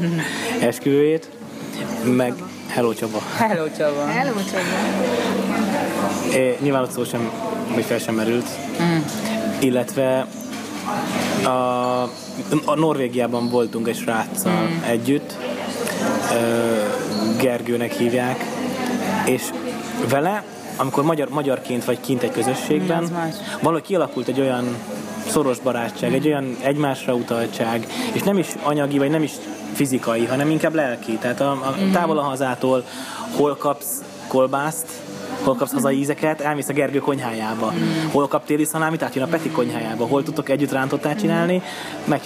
[0.69, 1.29] esküvőjét,
[2.03, 2.33] meg
[2.67, 3.21] Hello Csaba.
[3.37, 4.05] Hello Csaba.
[4.05, 4.59] Hello, Csaba.
[6.37, 7.31] É, nyilván ott szó sem,
[7.73, 8.45] hogy fel sem merült.
[8.81, 8.97] Mm.
[9.59, 10.27] Illetve
[11.43, 12.01] a,
[12.65, 14.83] a Norvégiában voltunk egy sráccal mm.
[14.83, 15.37] együtt,
[17.37, 18.43] Gergőnek hívják,
[19.25, 19.43] és
[20.09, 20.43] vele,
[20.77, 24.75] amikor magyar, magyarként vagy kint egy közösségben, valahogy kialakult egy olyan
[25.27, 29.31] szoros barátság, egy olyan egymásra utaltság, és nem is anyagi, vagy nem is
[29.73, 31.11] fizikai, hanem inkább lelki.
[31.11, 32.83] Tehát a, a távol a hazától
[33.35, 34.87] hol kapsz kolbászt,
[35.43, 37.73] hol kapsz hazai ízeket, elmész a Gergő konyhájába.
[38.11, 40.05] Hol kap téli szalámit, átjön a Peti konyhájába.
[40.05, 41.61] Hol tudtok együtt rántottát csinálni,
[42.05, 42.21] meg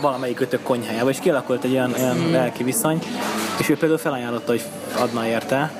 [0.00, 1.10] valamelyik ötök konyhájába.
[1.10, 2.98] És kialakult egy olyan, olyan lelki viszony,
[3.58, 4.62] és ő például felajánlotta, hogy
[4.98, 5.72] adna érte.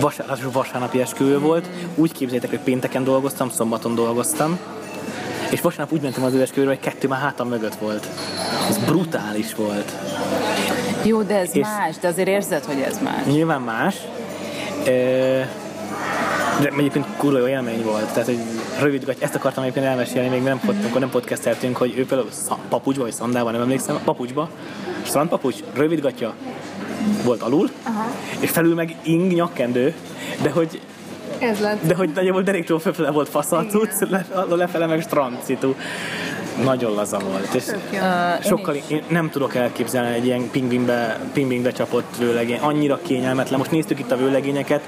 [0.00, 1.68] Vasárnap, vasárnapi esküvő volt.
[1.94, 4.58] Úgy képzeljétek, hogy pénteken dolgoztam, szombaton dolgoztam.
[5.50, 8.08] És vasárnap úgy mentem az ő esküvőre, hogy kettő már hátam mögött volt.
[8.68, 9.92] Ez brutális volt.
[11.02, 13.24] Jó, de ez És- más, de azért érzed, hogy ez más.
[13.26, 13.96] Nyilván más.
[14.86, 15.40] Ö,
[16.60, 18.12] De egyébként kurva jó élmény volt.
[18.12, 18.38] Tehát, hogy
[18.80, 22.28] rövid ezt akartam egyébként elmesélni, még nem, pod, amikor nem podcasteltünk, hogy ő például
[22.68, 24.48] papucsba vagy szandában, nem emlékszem, papucsba,
[25.02, 26.34] strandpapucs, rövid gatya
[27.24, 28.04] volt alul, Aha.
[28.40, 29.94] és felül meg ing nyakkendő,
[30.42, 30.80] de hogy
[31.38, 31.86] Ez lett.
[31.86, 35.74] de hogy nagyjából deréktől fölfele volt fasz a cucc, le, lefele meg strand szitu.
[36.64, 37.54] nagyon laza volt.
[37.54, 37.64] És.
[37.66, 42.58] Uh, sokkal, én nem tudok elképzelni egy ilyen pingvinbe, pingvinbe csapott vőlegény.
[42.58, 43.58] Annyira kényelmetlen.
[43.58, 44.82] Most néztük itt a vőlegényeket,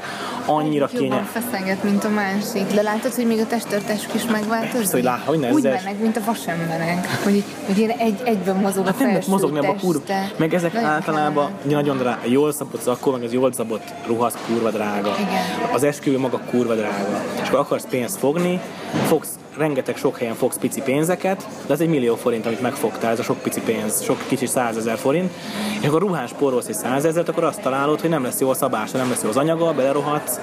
[0.46, 1.42] annyira Jobban kényelmetlen.
[1.42, 2.66] feszenget, mint a másik.
[2.74, 4.72] De látod, hogy még a testtartásuk is megváltozik?
[4.76, 7.06] Persze, hogy lá- hogy ne, Úgy ez- mennek, mint a vasemberek.
[7.24, 10.02] Hogy, hogy ilyen egy, egyben mozog a Hát nem mozogni abba a kurva.
[10.36, 12.20] Meg ezek Nagyon általában ugye nagyon drága.
[12.24, 15.14] Jól szabott zakó, meg az jól szabott ruha, az kurva drága.
[15.18, 15.72] Igen.
[15.72, 17.22] Az esküvő maga kurva drága.
[17.42, 18.60] És akkor akarsz pénzt fogni,
[19.06, 19.28] fogsz
[19.58, 23.22] rengeteg sok helyen fogsz pici pénzeket, de ez egy millió forint, amit megfogtál, ez a
[23.22, 25.32] sok pici pénz, sok kicsi százezer forint,
[25.80, 28.96] és akkor ruhán spórolsz egy százezeret, akkor azt találod, hogy nem lesz jó a szabása,
[28.98, 30.35] nem lesz jó az anyaga, belerohadsz,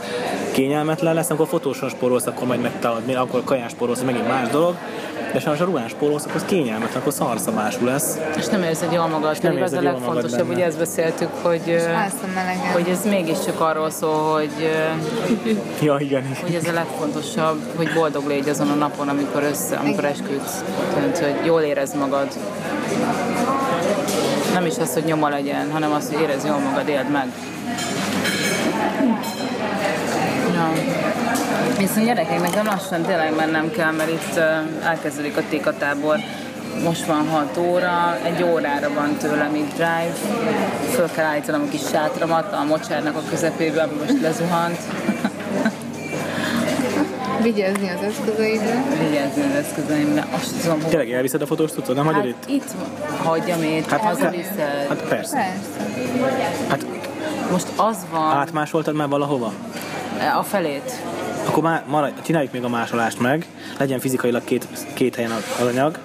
[0.51, 4.75] kényelmetlen lesz, amikor fotóson spórolsz, akkor majd megtalálod, akkor kaján spórolsz, megint más dolog,
[5.33, 8.17] de sajnos a ruhán spórolsz, akkor az kényelmetlen, akkor szarszabású lesz.
[8.37, 11.77] És nem érzed jól magad, nem pedig az a érzed legfontosabb, ugye ezt beszéltük, hogy,
[12.73, 14.51] hogy ez mégiscsak arról szól, hogy,
[15.81, 16.37] Ja, igen, igen.
[16.41, 20.63] hogy ez a legfontosabb, hogy boldog légy azon a napon, amikor össze, amikor esküdsz.
[20.93, 22.27] Tehát, hogy jól érezd magad.
[24.53, 27.27] Nem is az, hogy nyoma legyen, hanem az, hogy érezd jól magad, éld meg.
[30.63, 30.71] Ja.
[31.77, 34.39] Viszont gyerekek, nekem lassan tényleg mennem kell, mert itt
[34.83, 36.17] elkezdődik a Tika tábor.
[36.83, 40.13] Most van 6 óra, egy órára van tőlem itt drive.
[40.91, 44.77] Föl kell állítanom a kis sátramat a mocsárnak a közepébe, ami most lezuhant.
[47.41, 48.83] Vigyázni az eszközeidre.
[49.07, 50.25] Vigyázni az eszközeimre.
[50.31, 50.89] Azt tudom, hogy...
[50.89, 52.49] Tényleg elviszed a fotós tudod, nem hagyod Hát itt?
[52.49, 52.71] itt
[53.23, 54.85] hagyjam itt, Hát, hát, hát- hazaviszed.
[54.89, 55.35] Hát persze.
[55.35, 55.47] Persze.
[56.69, 56.85] Hát
[57.51, 59.51] Most az van, átmásoltad már valahova?
[60.39, 60.91] A felét.
[61.47, 63.45] Akkor már maradj, csináljuk még a másolást meg,
[63.77, 65.97] legyen fizikailag két, két helyen az anyag.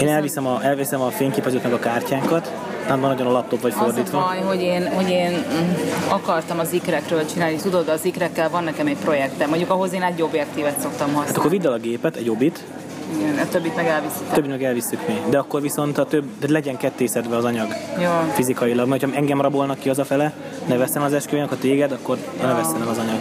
[0.00, 2.52] Én elviszem a, elviszem a fényképezőt meg a kártyánkat,
[2.88, 4.20] nem van nagyon a laptop vagy Az a fordítva.
[4.20, 5.72] baj, hogy én, hogy én mm,
[6.08, 7.56] akartam az ikrekről csinálni.
[7.56, 9.48] Tudod, az ikrekkel van nekem egy projektem.
[9.48, 11.50] Mondjuk ahhoz én egy objektívet szoktam Hát akkor használni.
[11.58, 12.64] vidd el a gépet, egy jobbit,
[13.16, 14.32] Igen, a többit meg elviszitek.
[14.32, 15.20] többi meg elvisszük mi.
[15.30, 17.68] De akkor viszont a több, de legyen kettészedve az anyag
[18.00, 18.10] Jó.
[18.32, 18.88] fizikailag.
[18.88, 20.32] Mert ha engem rabolnak ki az a fele,
[20.66, 23.20] ne veszem az esküvőnek, a téged, akkor ne veszem az anyag.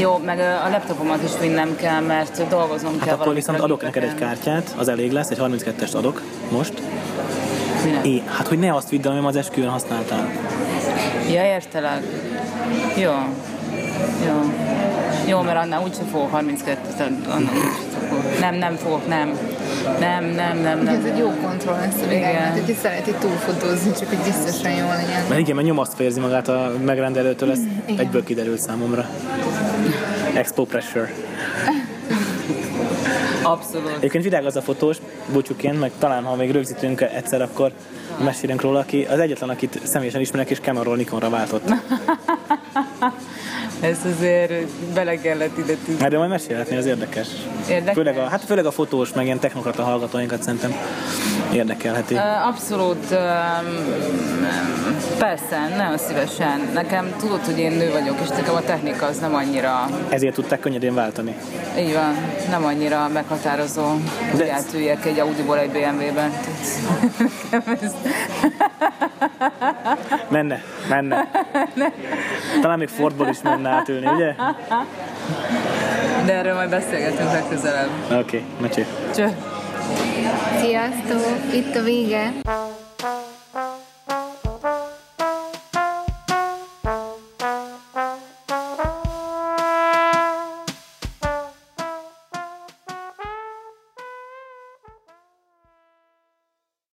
[0.00, 4.02] Jó, meg a laptopomat is vinnem kell, mert dolgoznom kell Hát akkor viszont adok neked
[4.02, 6.82] egy kártyát, az elég lesz, egy 32-est adok most.
[7.84, 8.06] Minek?
[8.06, 10.30] É, hát hogy ne azt vidd, amit az esküvőn használtál.
[11.30, 12.02] Ja, értelek.
[12.96, 13.12] Jó.
[14.26, 14.52] Jó.
[15.26, 16.80] Jó, mert annál úgyse fogok 32
[17.28, 18.38] annál úgyse fogok.
[18.40, 19.38] Nem, nem fogok, nem.
[20.00, 21.04] Nem, nem, nem, Ez nem.
[21.12, 22.18] egy jó kontroll lesz a Igen.
[22.18, 25.24] világnak, hogyha szereti túlfotózni, csak hogy biztosan jól legyen.
[25.28, 27.98] Mert igen, mert nyomaszt érzi magát a megrendelőtől, ez Igen.
[27.98, 29.08] egyből kiderült számomra.
[30.34, 31.12] Expo pressure.
[33.42, 33.92] Abszolút.
[33.96, 34.96] Egyébként vidág az a fotós,
[35.32, 37.72] búcsúként, meg talán ha még rögzítünk egyszer, akkor
[38.18, 41.68] mesélünk róla, aki az egyetlen, akit személyesen ismerek, és Cameronról Nikonra váltott.
[43.80, 46.04] Ez azért bele kellett ide tűzni.
[46.04, 47.26] Erről majd mesélhetni, az érdekes.
[47.68, 47.94] Érdekes?
[47.94, 50.74] Főleg a, hát főleg a fotós, meg ilyen technokrata hallgatóinkat szerintem
[51.52, 52.14] érdekelheti.
[52.46, 53.18] Abszolút, öm,
[55.18, 56.60] persze, nagyon szívesen.
[56.74, 60.60] Nekem tudod, hogy én nő vagyok, és nekem a technika az nem annyira, Ezért tudták
[60.60, 61.34] könnyedén váltani.
[61.78, 62.14] így van,
[62.50, 63.82] nem annyira meghatározó,
[64.30, 66.32] hogy De- átüljek egy Audi-ból egy BMW-ben.
[67.82, 67.92] Ez-
[70.28, 71.28] Menne, menne.
[72.60, 74.34] Talán még Fordból is menne átülni, ugye?
[76.26, 77.88] De erről majd beszélgetünk legközelebb.
[78.04, 78.86] Oké, okay, mecsé.
[79.14, 79.36] Cső!
[80.60, 81.54] Sziasztok!
[81.54, 82.32] Itt a vége.